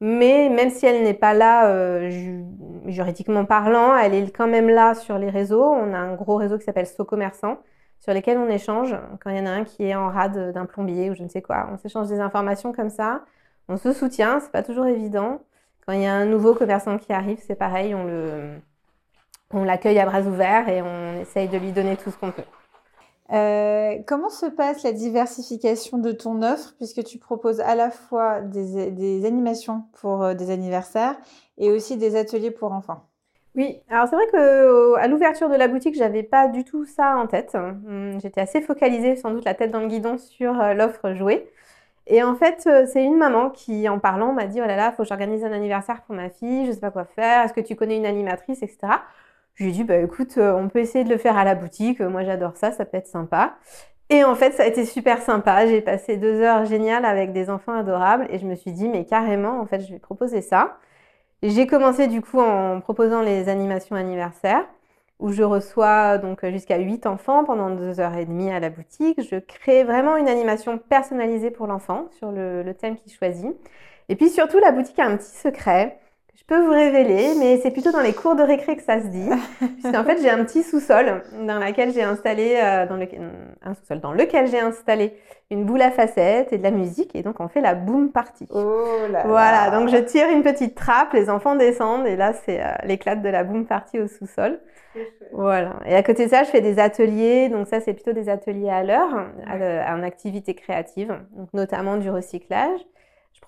Mais 0.00 0.48
même 0.48 0.70
si 0.70 0.86
elle 0.86 1.02
n'est 1.02 1.14
pas 1.14 1.34
là 1.34 2.08
juridiquement 2.86 3.44
parlant, 3.44 3.96
elle 3.96 4.14
est 4.14 4.30
quand 4.30 4.46
même 4.46 4.68
là 4.68 4.94
sur 4.94 5.18
les 5.18 5.30
réseaux. 5.30 5.64
On 5.64 5.92
a 5.92 5.98
un 5.98 6.14
gros 6.14 6.36
réseau 6.36 6.58
qui 6.58 6.64
s'appelle 6.64 6.86
So 6.86 7.04
Commerçant, 7.04 7.58
sur 7.98 8.12
lesquels 8.12 8.38
on 8.38 8.48
échange. 8.48 8.96
Quand 9.20 9.30
il 9.30 9.38
y 9.38 9.40
en 9.40 9.46
a 9.46 9.50
un 9.50 9.64
qui 9.64 9.84
est 9.84 9.94
en 9.94 10.08
rade 10.08 10.52
d'un 10.52 10.66
plombier 10.66 11.10
ou 11.10 11.14
je 11.14 11.22
ne 11.22 11.28
sais 11.28 11.42
quoi, 11.42 11.68
on 11.72 11.76
s'échange 11.78 12.08
des 12.08 12.20
informations 12.20 12.72
comme 12.72 12.90
ça. 12.90 13.22
On 13.68 13.76
se 13.76 13.92
soutient, 13.92 14.40
c'est 14.40 14.52
pas 14.52 14.62
toujours 14.62 14.86
évident. 14.86 15.42
Quand 15.86 15.92
il 15.92 16.02
y 16.02 16.06
a 16.06 16.14
un 16.14 16.26
nouveau 16.26 16.54
commerçant 16.54 16.98
qui 16.98 17.12
arrive, 17.12 17.38
c'est 17.46 17.56
pareil, 17.56 17.94
on 17.94 18.04
le, 18.04 18.60
on 19.52 19.64
l'accueille 19.64 19.98
à 19.98 20.06
bras 20.06 20.22
ouverts 20.22 20.68
et 20.68 20.82
on 20.82 21.20
essaye 21.20 21.48
de 21.48 21.58
lui 21.58 21.72
donner 21.72 21.96
tout 21.96 22.10
ce 22.10 22.16
qu'on 22.16 22.30
peut. 22.30 22.42
Euh, 23.30 23.96
comment 24.06 24.30
se 24.30 24.46
passe 24.46 24.82
la 24.82 24.92
diversification 24.92 25.98
de 25.98 26.12
ton 26.12 26.42
offre 26.42 26.74
puisque 26.78 27.04
tu 27.04 27.18
proposes 27.18 27.60
à 27.60 27.74
la 27.74 27.90
fois 27.90 28.40
des, 28.40 29.26
animations 29.26 29.84
pour 30.00 30.22
euh, 30.22 30.34
des 30.34 30.50
anniversaires 30.50 31.14
et 31.58 31.70
aussi 31.70 31.98
des 31.98 32.16
ateliers 32.16 32.50
pour 32.50 32.72
enfants? 32.72 33.04
Oui, 33.54 33.80
alors 33.90 34.08
c'est 34.08 34.16
vrai 34.16 34.26
que 34.32 34.94
à 34.96 35.08
l'ouverture 35.08 35.50
de 35.50 35.56
la 35.56 35.68
boutique, 35.68 35.94
j'avais 35.94 36.22
pas 36.22 36.48
du 36.48 36.64
tout 36.64 36.84
ça 36.86 37.16
en 37.16 37.26
tête. 37.26 37.54
Hum, 37.54 38.18
j'étais 38.22 38.40
assez 38.40 38.62
focalisée, 38.62 39.16
sans 39.16 39.30
doute 39.30 39.44
la 39.44 39.54
tête 39.54 39.70
dans 39.70 39.80
le 39.80 39.88
guidon, 39.88 40.16
sur 40.16 40.58
euh, 40.60 40.74
l'offre 40.74 41.12
jouée. 41.12 41.50
Et 42.06 42.22
en 42.22 42.34
fait, 42.34 42.66
c'est 42.86 43.04
une 43.04 43.18
maman 43.18 43.50
qui, 43.50 43.86
en 43.86 43.98
parlant, 43.98 44.32
m'a 44.32 44.46
dit 44.46 44.62
Oh 44.62 44.66
là 44.66 44.76
là, 44.76 44.92
faut 44.92 45.02
que 45.02 45.08
j'organise 45.08 45.44
un 45.44 45.52
anniversaire 45.52 46.00
pour 46.06 46.14
ma 46.14 46.30
fille, 46.30 46.64
je 46.64 46.72
sais 46.72 46.80
pas 46.80 46.90
quoi 46.90 47.04
faire, 47.04 47.44
est-ce 47.44 47.52
que 47.52 47.60
tu 47.60 47.76
connais 47.76 47.98
une 47.98 48.06
animatrice, 48.06 48.62
etc. 48.62 48.78
Je 49.58 49.64
lui 49.64 49.70
ai 49.70 49.72
dit 49.74 49.84
Bah 49.84 49.96
écoute, 49.96 50.38
euh, 50.38 50.54
on 50.54 50.68
peut 50.68 50.78
essayer 50.78 51.04
de 51.04 51.10
le 51.10 51.18
faire 51.18 51.36
à 51.36 51.44
la 51.44 51.54
boutique, 51.56 52.00
moi 52.00 52.22
j'adore 52.22 52.56
ça, 52.56 52.70
ça 52.70 52.84
peut 52.84 52.96
être 52.96 53.08
sympa. 53.08 53.56
Et 54.10 54.24
en 54.24 54.34
fait, 54.36 54.52
ça 54.52 54.62
a 54.62 54.66
été 54.66 54.84
super 54.86 55.20
sympa. 55.20 55.66
J'ai 55.66 55.82
passé 55.82 56.16
deux 56.16 56.40
heures 56.40 56.64
géniales 56.64 57.04
avec 57.04 57.32
des 57.32 57.50
enfants 57.50 57.74
adorables 57.74 58.26
et 58.30 58.38
je 58.38 58.46
me 58.46 58.54
suis 58.54 58.72
dit 58.72 58.88
Mais 58.88 59.04
carrément, 59.04 59.60
en 59.60 59.66
fait, 59.66 59.80
je 59.80 59.92
vais 59.92 59.98
proposer 59.98 60.42
ça. 60.42 60.78
J'ai 61.42 61.66
commencé 61.66 62.08
du 62.08 62.22
coup 62.22 62.40
en 62.40 62.80
proposant 62.80 63.20
les 63.22 63.48
animations 63.48 63.96
anniversaires 63.96 64.66
où 65.18 65.32
je 65.32 65.42
reçois 65.42 66.18
donc 66.18 66.44
jusqu'à 66.46 66.78
8 66.78 67.06
enfants 67.06 67.44
pendant 67.44 67.70
deux 67.70 68.00
heures 68.00 68.16
et 68.16 68.24
demie 68.26 68.50
à 68.52 68.60
la 68.60 68.70
boutique. 68.70 69.20
Je 69.22 69.36
crée 69.38 69.84
vraiment 69.84 70.16
une 70.16 70.28
animation 70.28 70.78
personnalisée 70.78 71.50
pour 71.50 71.66
l'enfant 71.66 72.08
sur 72.18 72.32
le, 72.32 72.62
le 72.62 72.74
thème 72.74 72.96
qu'il 72.96 73.12
choisit. 73.12 73.56
Et 74.08 74.16
puis 74.16 74.30
surtout, 74.30 74.58
la 74.58 74.72
boutique 74.72 74.98
a 75.00 75.06
un 75.06 75.16
petit 75.16 75.36
secret 75.36 75.98
je 76.38 76.44
peux 76.44 76.60
vous 76.60 76.70
révéler, 76.70 77.34
mais 77.36 77.58
c'est 77.58 77.72
plutôt 77.72 77.90
dans 77.90 78.00
les 78.00 78.12
cours 78.12 78.36
de 78.36 78.42
récré 78.42 78.76
que 78.76 78.82
ça 78.82 79.02
se 79.02 79.08
dit. 79.08 79.28
Puisqu'en 79.80 80.04
fait, 80.04 80.22
j'ai 80.22 80.30
un 80.30 80.44
petit 80.44 80.62
sous-sol 80.62 81.22
dans 81.44 81.58
lequel 81.58 81.92
j'ai 81.92 82.04
installé, 82.04 82.54
euh, 82.62 82.86
dans 82.86 82.96
le, 82.96 83.08
un 83.62 83.74
sous-sol 83.74 83.98
dans 83.98 84.12
lequel 84.12 84.46
j'ai 84.46 84.60
installé 84.60 85.14
une 85.50 85.64
boule 85.64 85.82
à 85.82 85.90
facettes 85.90 86.52
et 86.52 86.58
de 86.58 86.62
la 86.62 86.70
musique. 86.70 87.16
Et 87.16 87.22
donc, 87.22 87.40
on 87.40 87.48
fait 87.48 87.60
la 87.60 87.74
boom 87.74 88.12
party. 88.12 88.46
Oh 88.50 88.84
là 89.10 89.24
voilà, 89.26 89.70
donc 89.70 89.88
je 89.88 89.96
tire 89.96 90.28
une 90.28 90.44
petite 90.44 90.76
trappe, 90.76 91.12
les 91.12 91.28
enfants 91.28 91.56
descendent 91.56 92.06
et 92.06 92.14
là, 92.14 92.32
c'est 92.32 92.62
euh, 92.62 92.68
l'éclat 92.84 93.16
de 93.16 93.28
la 93.28 93.42
boom 93.42 93.66
party 93.66 93.98
au 93.98 94.06
sous-sol. 94.06 94.60
Voilà. 95.32 95.74
Et 95.86 95.96
à 95.96 96.04
côté 96.04 96.26
de 96.26 96.30
ça, 96.30 96.44
je 96.44 96.50
fais 96.50 96.60
des 96.60 96.78
ateliers. 96.78 97.48
Donc 97.48 97.66
ça, 97.66 97.80
c'est 97.80 97.94
plutôt 97.94 98.12
des 98.12 98.28
ateliers 98.28 98.70
à 98.70 98.84
l'heure, 98.84 99.26
en 99.48 100.02
activité 100.04 100.54
créative, 100.54 101.18
donc 101.36 101.52
notamment 101.52 101.96
du 101.96 102.10
recyclage. 102.10 102.80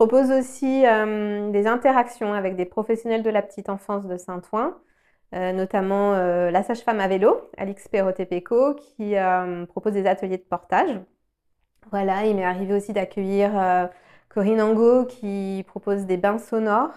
Propose 0.01 0.31
aussi 0.31 0.87
euh, 0.87 1.51
des 1.51 1.67
interactions 1.67 2.33
avec 2.33 2.57
des 2.57 2.65
professionnels 2.65 3.23
de 3.23 3.29
la 3.29 3.43
petite 3.43 3.69
enfance 3.69 4.07
de 4.07 4.17
Saint-Ouen, 4.17 4.75
euh, 5.35 5.53
notamment 5.53 6.15
euh, 6.15 6.51
la 6.51 6.63
sage-femme 6.63 7.01
à 7.01 7.07
vélo, 7.07 7.51
Alix 7.59 7.87
Perrotepeco, 7.87 8.77
qui 8.77 9.15
propose 9.69 9.93
des 9.93 10.07
ateliers 10.07 10.39
de 10.39 10.43
portage. 10.43 10.99
Voilà, 11.91 12.25
il 12.25 12.35
m'est 12.35 12.47
arrivé 12.47 12.73
aussi 12.73 12.95
d'accueillir 12.95 13.91
Corinne 14.31 14.63
Angot 14.63 15.05
qui 15.05 15.65
propose 15.69 16.07
des 16.07 16.17
bains 16.17 16.39
sonores. 16.39 16.95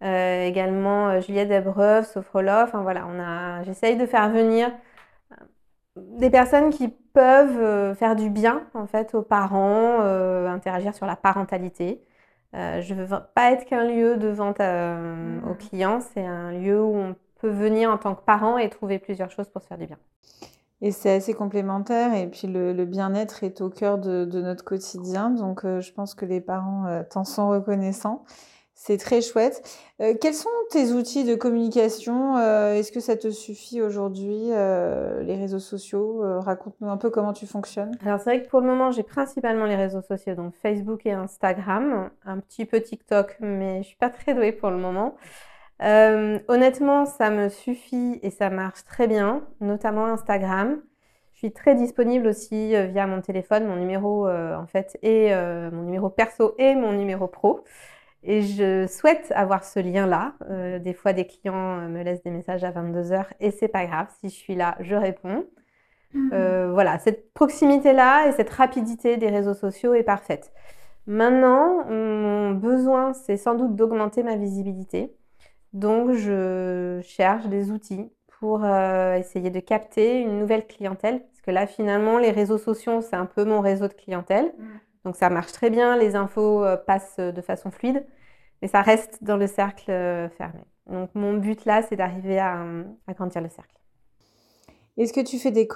également 0.00 1.20
Juliette 1.20 1.50
Debreuve, 1.50 2.06
Sophrolof. 2.06 2.70
Enfin 2.70 2.82
voilà, 2.82 3.06
on 3.08 3.20
a, 3.20 3.62
j'essaye 3.64 3.98
de 3.98 4.06
faire 4.06 4.30
venir 4.30 4.72
des 5.96 6.30
personnes 6.30 6.70
qui 6.70 6.88
peuvent 6.88 7.94
faire 7.94 8.16
du 8.16 8.30
bien 8.30 8.62
en 8.72 8.86
fait 8.86 9.14
aux 9.14 9.22
parents, 9.22 10.00
interagir 10.46 10.94
sur 10.94 11.04
la 11.04 11.16
parentalité. 11.16 12.02
Euh, 12.54 12.82
je 12.82 12.94
ne 12.94 13.04
veux 13.04 13.16
pas 13.34 13.52
être 13.52 13.64
qu'un 13.64 13.84
lieu 13.84 14.16
de 14.16 14.28
vente 14.28 14.60
euh, 14.60 15.40
aux 15.50 15.54
clients, 15.54 16.00
c'est 16.00 16.24
un 16.24 16.52
lieu 16.52 16.82
où 16.82 16.94
on 16.94 17.16
peut 17.40 17.48
venir 17.48 17.90
en 17.90 17.96
tant 17.96 18.14
que 18.14 18.22
parent 18.22 18.58
et 18.58 18.68
trouver 18.68 18.98
plusieurs 18.98 19.30
choses 19.30 19.48
pour 19.48 19.62
se 19.62 19.68
faire 19.68 19.78
du 19.78 19.86
bien. 19.86 19.98
Et 20.82 20.90
c'est 20.90 21.14
assez 21.14 21.32
complémentaire 21.32 22.14
et 22.14 22.26
puis 22.26 22.48
le, 22.48 22.84
bien-être 22.84 23.44
est 23.44 23.60
au 23.60 23.70
cœur 23.70 23.98
de, 23.98 24.26
notre 24.40 24.64
quotidien, 24.64 25.30
donc 25.30 25.64
euh, 25.64 25.80
je 25.80 25.92
pense 25.92 26.14
que 26.14 26.26
les 26.26 26.40
parents 26.40 27.02
t'en 27.10 27.24
sont 27.24 27.48
reconnaissants. 27.48 28.24
C'est 28.84 28.96
très 28.96 29.20
chouette. 29.20 29.62
Euh, 30.00 30.12
quels 30.20 30.34
sont 30.34 30.50
tes 30.72 30.90
outils 30.90 31.22
de 31.22 31.36
communication 31.36 32.36
euh, 32.36 32.74
Est-ce 32.74 32.90
que 32.90 32.98
ça 32.98 33.16
te 33.16 33.30
suffit 33.30 33.80
aujourd'hui, 33.80 34.48
euh, 34.50 35.22
les 35.22 35.36
réseaux 35.36 35.60
sociaux 35.60 36.20
Raconte-nous 36.40 36.90
un 36.90 36.96
peu 36.96 37.08
comment 37.08 37.32
tu 37.32 37.46
fonctionnes. 37.46 37.92
Alors 38.04 38.18
c'est 38.18 38.30
vrai 38.30 38.42
que 38.42 38.48
pour 38.48 38.60
le 38.60 38.66
moment, 38.66 38.90
j'ai 38.90 39.04
principalement 39.04 39.66
les 39.66 39.76
réseaux 39.76 40.02
sociaux, 40.02 40.34
donc 40.34 40.54
Facebook 40.60 41.06
et 41.06 41.12
Instagram, 41.12 42.10
un 42.26 42.40
petit 42.40 42.64
peu 42.64 42.80
TikTok, 42.80 43.36
mais 43.38 43.84
je 43.84 43.86
suis 43.86 43.96
pas 43.96 44.10
très 44.10 44.34
douée 44.34 44.50
pour 44.50 44.70
le 44.70 44.78
moment. 44.78 45.14
honnêtement, 45.80 47.06
ça 47.06 47.30
me 47.30 47.50
suffit 47.50 48.18
et 48.24 48.30
ça 48.30 48.50
marche 48.50 48.84
très 48.84 49.06
bien, 49.06 49.44
notamment 49.60 50.06
Instagram. 50.06 50.82
Je 51.34 51.38
suis 51.38 51.52
très 51.52 51.76
disponible 51.76 52.26
aussi 52.26 52.74
via 52.88 53.06
mon 53.06 53.20
téléphone, 53.20 53.64
mon 53.64 53.76
numéro 53.76 54.28
en 54.28 54.66
fait, 54.66 54.98
et 55.02 55.32
mon 55.70 55.82
numéro 55.82 56.10
perso 56.10 56.56
et 56.58 56.74
mon 56.74 56.90
numéro 56.90 57.28
pro. 57.28 57.62
Et 58.24 58.42
je 58.42 58.86
souhaite 58.86 59.32
avoir 59.34 59.64
ce 59.64 59.80
lien-là. 59.80 60.34
Euh, 60.48 60.78
des 60.78 60.92
fois, 60.92 61.12
des 61.12 61.26
clients 61.26 61.80
euh, 61.80 61.88
me 61.88 62.02
laissent 62.02 62.22
des 62.22 62.30
messages 62.30 62.62
à 62.62 62.70
22h 62.70 63.24
et 63.40 63.50
c'est 63.50 63.68
pas 63.68 63.84
grave. 63.86 64.06
Si 64.20 64.28
je 64.28 64.34
suis 64.34 64.54
là, 64.54 64.76
je 64.80 64.94
réponds. 64.94 65.46
Mhm. 66.14 66.30
Euh, 66.32 66.70
voilà, 66.72 66.98
cette 66.98 67.32
proximité-là 67.32 68.28
et 68.28 68.32
cette 68.32 68.50
rapidité 68.50 69.16
des 69.16 69.28
réseaux 69.28 69.54
sociaux 69.54 69.94
est 69.94 70.04
parfaite. 70.04 70.52
Maintenant, 71.06 71.84
mon 71.88 72.52
besoin, 72.52 73.12
c'est 73.12 73.36
sans 73.36 73.56
doute 73.56 73.74
d'augmenter 73.74 74.22
ma 74.22 74.36
visibilité. 74.36 75.16
Donc, 75.72 76.12
je 76.12 77.00
cherche 77.02 77.46
des 77.48 77.72
outils 77.72 78.12
pour 78.38 78.64
essayer 78.64 79.50
de 79.50 79.58
capter 79.58 80.20
une 80.20 80.38
nouvelle 80.38 80.64
clientèle. 80.66 81.22
Parce 81.22 81.40
que 81.40 81.50
là, 81.50 81.66
finalement, 81.66 82.18
les 82.18 82.30
réseaux 82.30 82.58
sociaux, 82.58 83.00
c'est 83.00 83.16
un 83.16 83.26
peu 83.26 83.44
mon 83.44 83.60
réseau 83.60 83.88
de 83.88 83.94
clientèle. 83.94 84.52
Mhm. 84.56 84.66
Donc 85.04 85.16
ça 85.16 85.30
marche 85.30 85.52
très 85.52 85.70
bien, 85.70 85.96
les 85.96 86.14
infos 86.14 86.64
euh, 86.64 86.76
passent 86.76 87.18
de 87.18 87.40
façon 87.40 87.70
fluide, 87.70 88.06
mais 88.60 88.68
ça 88.68 88.82
reste 88.82 89.22
dans 89.22 89.36
le 89.36 89.46
cercle 89.46 89.90
euh, 89.90 90.28
fermé. 90.30 90.62
Donc 90.88 91.10
mon 91.14 91.34
but 91.34 91.64
là, 91.64 91.82
c'est 91.82 91.96
d'arriver 91.96 92.38
à, 92.38 92.64
agrandir 93.06 93.42
le 93.42 93.48
cercle. 93.48 93.74
Est-ce 94.98 95.12
que 95.12 95.20
tu 95.20 95.38
fais 95.38 95.50
des, 95.50 95.66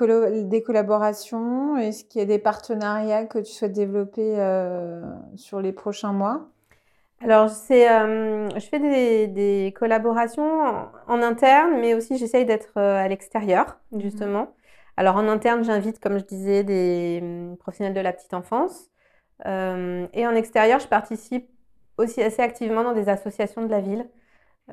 des 0.45 0.63
collaborations? 0.63 1.77
Est-ce 1.79 2.05
qu'il 2.05 2.21
y 2.21 2.23
a 2.23 2.27
des 2.27 2.39
partenariats 2.39 3.25
que 3.25 3.39
tu 3.39 3.53
souhaites 3.53 3.73
développer 3.73 4.35
euh, 4.39 5.03
sur 5.37 5.61
les 5.61 5.73
prochains 5.73 6.13
mois? 6.13 6.49
Alors, 7.23 7.49
je 7.49 8.67
fais 8.71 8.79
des, 8.79 9.75
collaborations 9.75 10.61
en, 11.09 11.23
interne, 11.23 11.81
mais 11.81 11.95
aussi 11.95 12.19
j'essaye 12.19 12.45
d'être 12.45 12.77
à 12.77 13.09
l'extérieur, 13.09 13.79
mmh 13.91 14.01
justement. 14.01 14.49
Alors, 14.99 15.17
en 15.17 15.27
interne, 15.29 15.65
j'invite, 15.65 15.99
comme 15.99 16.19
je 16.19 16.25
disais, 16.25 16.63
des 16.63 17.21
hum, 17.23 17.57
professionnels 17.59 17.95
de 17.95 18.01
la 18.01 18.13
petite 18.13 18.35
enfance. 18.35 18.91
Euh, 19.45 20.07
et 20.15 20.27
en 20.27 20.35
extérieur, 20.35 20.81
je 20.81 20.89
participe 20.89 21.49
aussi 21.99 22.23
assez 22.23 22.43
activement 22.43 22.83
dans 22.83 22.93
des 22.93 23.09
associations 23.09 23.63
de 23.63 23.71
la 23.71 23.81
ville. 23.81 24.07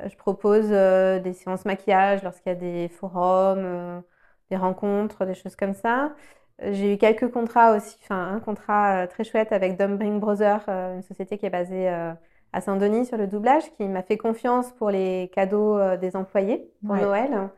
je 0.05 0.15
propose 0.15 0.69
des 0.69 1.33
séances 1.33 1.65
maquillage 1.65 2.23
lorsqu'il 2.23 2.51
y 2.51 2.55
a 2.55 2.59
des 2.59 2.87
forums, 2.89 4.03
des 4.49 4.57
rencontres, 4.57 5.25
des 5.25 5.35
choses 5.35 5.55
comme 5.55 5.73
ça. 5.73 6.13
J'ai 6.61 6.93
eu 6.93 6.97
quelques 6.97 7.29
contrats 7.31 7.75
aussi, 7.75 7.97
enfin 8.03 8.33
un 8.33 8.39
contrat 8.39 9.07
très 9.07 9.23
chouette 9.23 9.51
avec 9.51 9.77
Dumbring 9.77 10.19
Brothers, 10.19 10.67
une 10.67 11.03
société 11.03 11.37
qui 11.37 11.45
est 11.45 11.49
basée 11.49 11.87
à 11.87 12.61
Saint-Denis 12.61 13.05
sur 13.05 13.17
le 13.17 13.27
doublage, 13.27 13.71
qui 13.73 13.87
m'a 13.87 14.03
fait 14.03 14.17
confiance 14.17 14.71
pour 14.73 14.89
les 14.89 15.29
cadeaux 15.33 15.79
des 15.97 16.15
employés 16.15 16.71
pour 16.85 16.95
Noël. 16.95 17.49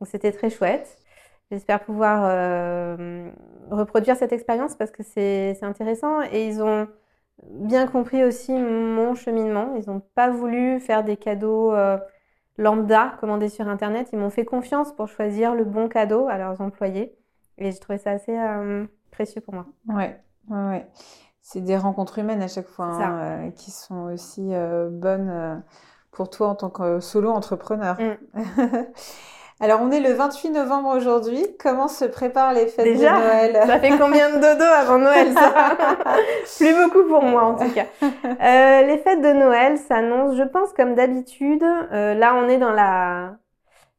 Donc 0.00 0.08
c'était 0.08 0.32
très 0.32 0.50
chouette. 0.50 0.98
J'espère 1.50 1.84
pouvoir 1.84 2.22
euh, 2.24 3.30
reproduire 3.70 4.16
cette 4.16 4.32
expérience 4.32 4.74
parce 4.76 4.90
que 4.90 5.02
c'est 5.02 5.62
intéressant 5.62 6.22
et 6.22 6.46
ils 6.46 6.62
ont 6.62 6.88
bien 7.42 7.86
compris 7.86 8.24
aussi 8.24 8.52
mon 8.52 9.14
cheminement. 9.14 9.74
Ils 9.76 9.88
n'ont 9.90 10.02
pas 10.14 10.30
voulu 10.30 10.80
faire 10.80 11.04
des 11.04 11.16
cadeaux 11.16 11.72
euh, 11.72 11.98
lambda 12.56 13.14
commandés 13.20 13.50
sur 13.50 13.68
Internet. 13.68 14.08
Ils 14.12 14.18
m'ont 14.18 14.30
fait 14.30 14.44
confiance 14.44 14.92
pour 14.92 15.08
choisir 15.08 15.54
le 15.54 15.64
bon 15.64 15.88
cadeau 15.88 16.28
à 16.28 16.38
leurs 16.38 16.60
employés 16.60 17.14
et 17.58 17.70
j'ai 17.70 17.78
trouvé 17.78 17.98
ça 17.98 18.12
assez 18.12 18.36
euh, 18.36 18.86
précieux 19.10 19.42
pour 19.42 19.54
moi. 19.54 19.66
Ouais, 19.88 20.18
ouais, 20.48 20.68
ouais. 20.68 20.88
C'est 21.42 21.60
des 21.60 21.76
rencontres 21.76 22.18
humaines 22.18 22.42
à 22.42 22.48
chaque 22.48 22.68
fois 22.68 22.86
hein, 22.86 23.50
qui 23.50 23.70
sont 23.70 24.04
aussi 24.04 24.50
bonnes 24.90 25.62
pour 26.10 26.30
toi 26.30 26.48
en 26.48 26.54
tant 26.54 26.70
que 26.70 27.00
solo 27.00 27.30
entrepreneur. 27.30 27.98
Mm. 28.00 28.40
Alors, 29.60 29.80
on 29.82 29.90
est 29.92 30.00
le 30.00 30.12
28 30.12 30.50
novembre 30.50 30.96
aujourd'hui. 30.96 31.46
Comment 31.60 31.86
se 31.86 32.04
préparent 32.04 32.52
les 32.52 32.66
fêtes 32.66 32.86
de 32.86 33.02
Noël 33.02 33.60
Ça 33.66 33.78
fait 33.78 33.96
combien 33.98 34.30
de 34.30 34.40
dodo 34.40 34.64
avant 34.64 34.98
Noël, 34.98 35.32
ça 35.32 35.76
Plus 36.58 36.74
beaucoup 36.74 37.08
pour 37.08 37.22
moi, 37.22 37.44
en 37.44 37.54
tout 37.54 37.70
cas. 37.70 37.86
Euh, 38.02 38.82
les 38.82 38.98
fêtes 38.98 39.20
de 39.20 39.32
Noël 39.32 39.78
s'annoncent, 39.78 40.36
je 40.36 40.42
pense, 40.42 40.72
comme 40.72 40.94
d'habitude. 40.96 41.62
Euh, 41.62 42.14
là, 42.14 42.34
on 42.34 42.48
est 42.48 42.58
dans 42.58 42.72
la, 42.72 43.36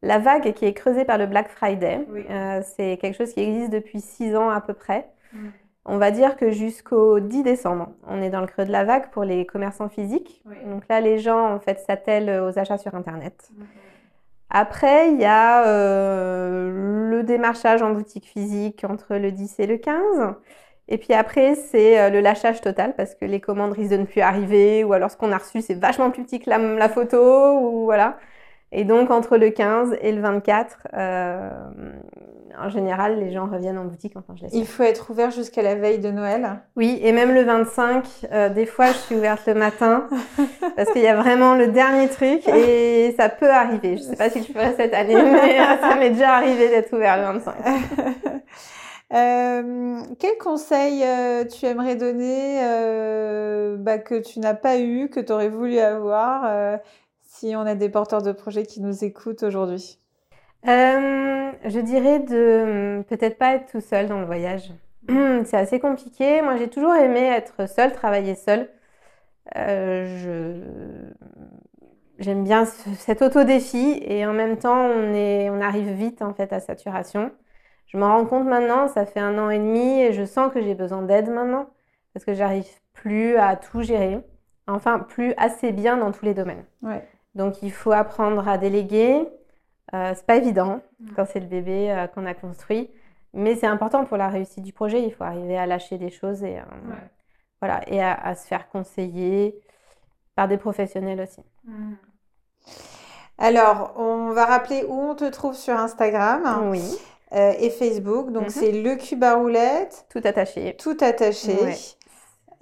la 0.02 0.20
vague 0.20 0.54
qui 0.54 0.66
est 0.66 0.74
creusée 0.74 1.06
par 1.06 1.18
le 1.18 1.26
Black 1.26 1.48
Friday. 1.48 2.06
Euh, 2.30 2.62
c'est 2.76 2.98
quelque 2.98 3.18
chose 3.18 3.34
qui 3.34 3.42
existe 3.42 3.72
depuis 3.72 4.02
six 4.02 4.36
ans 4.36 4.50
à 4.50 4.60
peu 4.60 4.74
près. 4.74 5.10
Mm. 5.32 5.48
On 5.86 5.98
va 5.98 6.12
dire 6.12 6.36
que 6.36 6.52
jusqu'au 6.52 7.22
10 7.22 7.44
décembre, 7.44 7.92
on 8.08 8.22
est 8.22 8.30
dans 8.30 8.42
le 8.42 8.48
creux 8.48 8.66
de 8.66 8.72
la 8.72 8.84
vague 8.84 9.10
pour 9.12 9.24
les 9.24 9.46
commerçants 9.46 9.88
physiques. 9.88 10.44
Donc 10.66 10.84
là, 10.90 11.00
les 11.00 11.20
gens, 11.20 11.54
en 11.54 11.60
fait, 11.60 11.80
s'attellent 11.80 12.42
aux 12.42 12.60
achats 12.60 12.78
sur 12.78 12.94
Internet. 12.94 13.52
Mm. 13.56 13.64
Après, 14.58 15.12
il 15.12 15.20
y 15.20 15.26
a 15.26 15.68
euh, 15.68 17.10
le 17.10 17.24
démarchage 17.24 17.82
en 17.82 17.92
boutique 17.92 18.26
physique 18.26 18.86
entre 18.88 19.18
le 19.18 19.34
10 19.34 19.60
et 19.60 19.68
le 19.68 19.76
15. 19.78 20.34
Et 20.88 20.98
puis 20.98 21.14
après, 21.14 21.56
c'est 21.56 22.00
euh, 22.00 22.10
le 22.10 22.22
lâchage 22.22 22.62
total 22.62 22.96
parce 22.96 23.16
que 23.16 23.26
les 23.26 23.42
commandes 23.42 23.74
risquent 23.74 23.92
de 23.92 23.98
ne 23.98 24.06
plus 24.06 24.22
arriver 24.22 24.86
ou 24.86 24.94
alors 24.94 25.12
ce 25.12 25.18
qu'on 25.18 25.34
a 25.34 25.38
reçu, 25.40 25.62
c'est 25.62 25.74
vachement 25.74 26.10
plus 26.10 26.24
petit 26.24 26.40
que 26.40 26.50
la, 26.50 26.88
photo 26.88 27.60
ou 27.60 27.84
voilà. 27.84 28.18
Et 28.72 28.86
donc, 28.86 29.12
entre 29.12 29.38
le 29.38 29.50
15 29.50 29.98
et 30.02 30.14
le 30.14 30.22
24, 30.22 30.78
en 32.60 32.70
général, 32.70 33.20
les 33.20 33.32
gens 33.32 33.48
reviennent 33.48 33.78
en 33.78 33.86
boutique. 33.86 34.14
Enfin, 34.16 34.34
je 34.36 34.46
Il 34.54 34.66
faut 34.66 34.84
être 34.84 35.10
ouvert 35.10 35.32
jusqu'à 35.32 35.62
la 35.62 35.76
veille 35.76 36.00
de 36.00 36.12
Noël. 36.12 36.62
Oui, 36.76 37.00
et 37.02 37.12
même 37.12 37.34
le 37.34 37.44
25, 37.44 38.06
euh, 38.32 38.50
des 38.50 38.66
fois, 38.66 38.88
je 38.88 38.98
suis 38.98 39.16
ouverte 39.16 39.46
le 39.48 39.54
matin 39.56 40.08
parce 40.76 40.92
qu'il 40.92 41.02
y 41.02 41.08
a 41.08 41.16
vraiment 41.16 41.56
le 41.56 41.68
dernier 41.68 42.08
truc 42.10 42.48
et 42.48 43.14
ça 43.18 43.30
peut 43.30 43.50
arriver. 43.50 43.98
Je 43.98 44.04
ne 44.04 44.08
sais 44.10 44.16
pas 44.16 44.30
si 44.30 44.44
je 44.44 44.52
ferai 44.52 44.74
cette 44.76 44.94
année, 44.94 45.16
mais 45.16 45.58
ça 45.82 45.96
m'est 45.96 46.12
déjà 46.12 46.36
arrivé 46.36 46.70
d'être 46.70 46.94
ouvert 46.94 47.18
le 47.18 47.24
25. 47.24 47.56
Euh, 49.14 50.00
quel 50.18 50.36
conseil 50.40 51.04
euh, 51.04 51.46
tu 51.46 51.68
aimerais 51.68 51.96
donner 51.96 52.56
bah, 53.78 54.00
que 54.00 54.16
tu 54.16 54.40
n'as 54.40 54.56
pas 54.56 54.80
eu, 54.80 55.10
que 55.10 55.20
tu 55.20 55.32
aurais 55.32 55.48
voulu 55.48 55.78
avoir 55.78 56.80
si 57.22 57.56
on 57.56 57.62
a 57.62 57.76
des 57.76 57.88
porteurs 57.88 58.24
de 58.24 58.32
projets 58.32 58.66
qui 58.66 58.82
nous 58.82 59.04
écoutent 59.06 59.44
aujourd'hui? 59.44 60.00
Euh, 60.68 61.52
je 61.66 61.80
dirais 61.80 62.20
de 62.20 63.04
peut-être 63.08 63.38
pas 63.38 63.56
être 63.56 63.72
tout 63.72 63.82
seul 63.82 64.08
dans 64.08 64.20
le 64.20 64.26
voyage. 64.26 64.72
C'est 65.10 65.58
assez 65.58 65.80
compliqué. 65.80 66.42
Moi, 66.42 66.58
j'ai 66.58 66.70
toujours 66.70 66.96
aimé 66.96 67.22
être 67.22 67.68
seule, 67.70 67.92
travailler 67.92 68.36
seule. 68.36 68.70
Euh, 69.58 71.12
j'aime 72.18 72.44
bien 72.44 72.66
cet 72.66 73.22
auto-défi 73.22 74.02
et 74.04 74.26
en 74.26 74.34
même 74.34 74.58
temps, 74.58 74.86
on, 74.88 75.14
est... 75.14 75.50
on 75.50 75.62
arrive 75.62 75.92
vite 75.92 76.22
en 76.22 76.34
fait 76.34 76.52
à 76.52 76.60
saturation. 76.60 77.32
Je 77.88 77.98
m'en 77.98 78.18
rends 78.18 78.26
compte 78.26 78.48
maintenant, 78.48 78.88
ça 78.88 79.06
fait 79.06 79.20
un 79.20 79.38
an 79.38 79.50
et 79.50 79.60
demi 79.60 80.02
et 80.02 80.14
je 80.14 80.26
sens 80.26 80.52
que 80.52 80.62
j'ai 80.62 80.74
besoin 80.74 81.04
d'aide 81.04 81.30
maintenant 81.30 81.70
parce 82.14 82.26
que 82.26 82.34
j'arrive 82.34 82.68
plus 82.94 83.38
à 83.38 83.56
tout 83.56 83.84
gérer. 83.84 84.20
Enfin, 84.68 85.00
plus 85.00 85.34
assez 85.38 85.72
bien 85.72 85.98
dans 85.98 86.12
tous 86.12 86.26
les 86.26 86.34
domaines. 86.34 86.66
Donc, 87.36 87.62
il 87.62 87.72
faut 87.72 87.92
apprendre 87.92 88.48
à 88.48 88.58
déléguer, 88.58 89.28
euh, 89.94 90.14
c'est 90.16 90.26
pas 90.26 90.38
évident 90.38 90.82
quand 91.16 91.26
c'est 91.26 91.40
le 91.40 91.46
bébé 91.46 91.92
euh, 91.92 92.08
qu'on 92.08 92.26
a 92.26 92.34
construit, 92.34 92.90
mais 93.34 93.56
c'est 93.56 93.68
important 93.68 94.06
pour 94.06 94.18
la 94.18 94.30
réussite 94.30 94.64
du 94.64 94.74
projet. 94.74 95.04
Il 95.04 95.14
faut 95.14 95.24
arriver 95.24 95.58
à 95.58 95.66
lâcher 95.66 95.98
des 95.98 96.10
choses 96.10 96.44
et, 96.44 96.58
euh, 96.58 96.64
voilà, 97.62 97.82
et 97.88 98.02
à, 98.02 98.36
se 98.36 98.48
faire 98.48 98.68
conseiller 98.70 99.60
par 100.36 100.48
des 100.48 100.58
professionnels 100.58 101.22
aussi. 101.22 101.42
Mmh. 101.66 101.94
Alors, 103.38 103.94
on 103.98 104.32
va 104.32 104.46
rappeler 104.46 104.86
où 104.88 104.94
on 104.94 105.16
te 105.16 105.30
trouve 105.30 105.56
sur 105.56 105.78
Instagram. 105.78 106.70
Oui. 106.70 106.98
et 107.32 107.70
Facebook. 107.70 108.32
Donc, 108.32 108.48
mmh. 108.48 108.50
c'est 108.50 108.72
le 108.72 108.96
cube 108.96 109.24
à 109.24 109.36
roulette. 109.36 110.06
Tout 110.10 110.22
attaché. 110.24 110.76
Tout 110.78 110.98
attaché. 111.02 111.58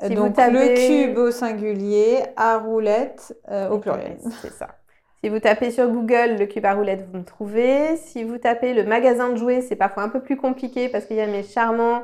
donc, 0.10 0.36
le 0.38 1.08
cube 1.08 1.18
au 1.18 1.32
singulier, 1.32 2.24
à 2.36 2.58
roulette 2.58 3.38
au 3.70 3.78
pluriel. 3.78 4.18
C'est 4.42 4.52
ça. 4.52 4.68
Si 5.24 5.30
vous 5.30 5.40
tapez 5.40 5.72
sur 5.72 5.88
Google 5.88 6.36
le 6.38 6.46
cube 6.48 6.66
à 6.66 6.74
roulette, 6.74 7.08
vous 7.10 7.18
me 7.18 7.24
trouvez. 7.24 7.96
Si 7.96 8.26
vous 8.26 8.38
tapez 8.38 8.74
le 8.74 8.84
magasin 8.84 9.30
de 9.30 9.38
jouets, 9.38 9.62
c'est 9.62 9.78
parfois 9.78 10.04
un 10.04 10.10
peu 10.10 10.20
plus 10.20 10.36
compliqué 10.36 10.90
parce 10.90 11.06
qu'il 11.06 11.16
y 11.16 11.22
a 11.22 11.28
mes 11.28 11.44
charmants 11.44 12.04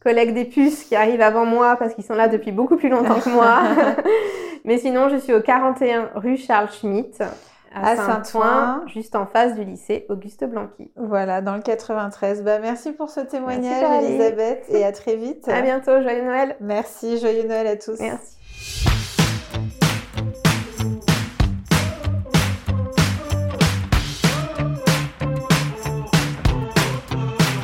collègues 0.00 0.34
des 0.34 0.44
puces 0.44 0.84
qui 0.84 0.94
arrivent 0.94 1.22
avant 1.22 1.46
moi 1.46 1.76
parce 1.78 1.94
qu'ils 1.94 2.04
sont 2.04 2.14
là 2.14 2.28
depuis 2.28 2.52
beaucoup 2.52 2.76
plus 2.76 2.90
longtemps 2.90 3.20
que 3.20 3.30
moi. 3.30 3.62
Mais 4.66 4.76
sinon, 4.76 5.08
je 5.08 5.16
suis 5.16 5.32
au 5.32 5.40
41 5.40 6.10
rue 6.14 6.36
Charles 6.36 6.70
Schmitt 6.70 7.22
à, 7.74 7.96
Saint-Ouen, 7.96 8.82
juste 8.86 9.16
en 9.16 9.24
face 9.24 9.54
du 9.54 9.64
lycée 9.64 10.04
Auguste 10.10 10.44
Blanqui. 10.44 10.90
Voilà, 10.94 11.40
dans 11.40 11.54
le 11.54 11.62
93. 11.62 12.42
Bah, 12.42 12.58
merci 12.58 12.92
pour 12.92 13.08
ce 13.08 13.20
témoignage, 13.20 14.04
Elisabeth, 14.04 14.66
et 14.68 14.84
à 14.84 14.92
très 14.92 15.16
vite. 15.16 15.48
À 15.48 15.62
bientôt, 15.62 16.02
joyeux 16.02 16.22
Noël. 16.22 16.54
Merci, 16.60 17.18
joyeux 17.18 17.48
Noël 17.48 17.66
à 17.66 17.76
tous. 17.76 17.98
Merci. 17.98 19.07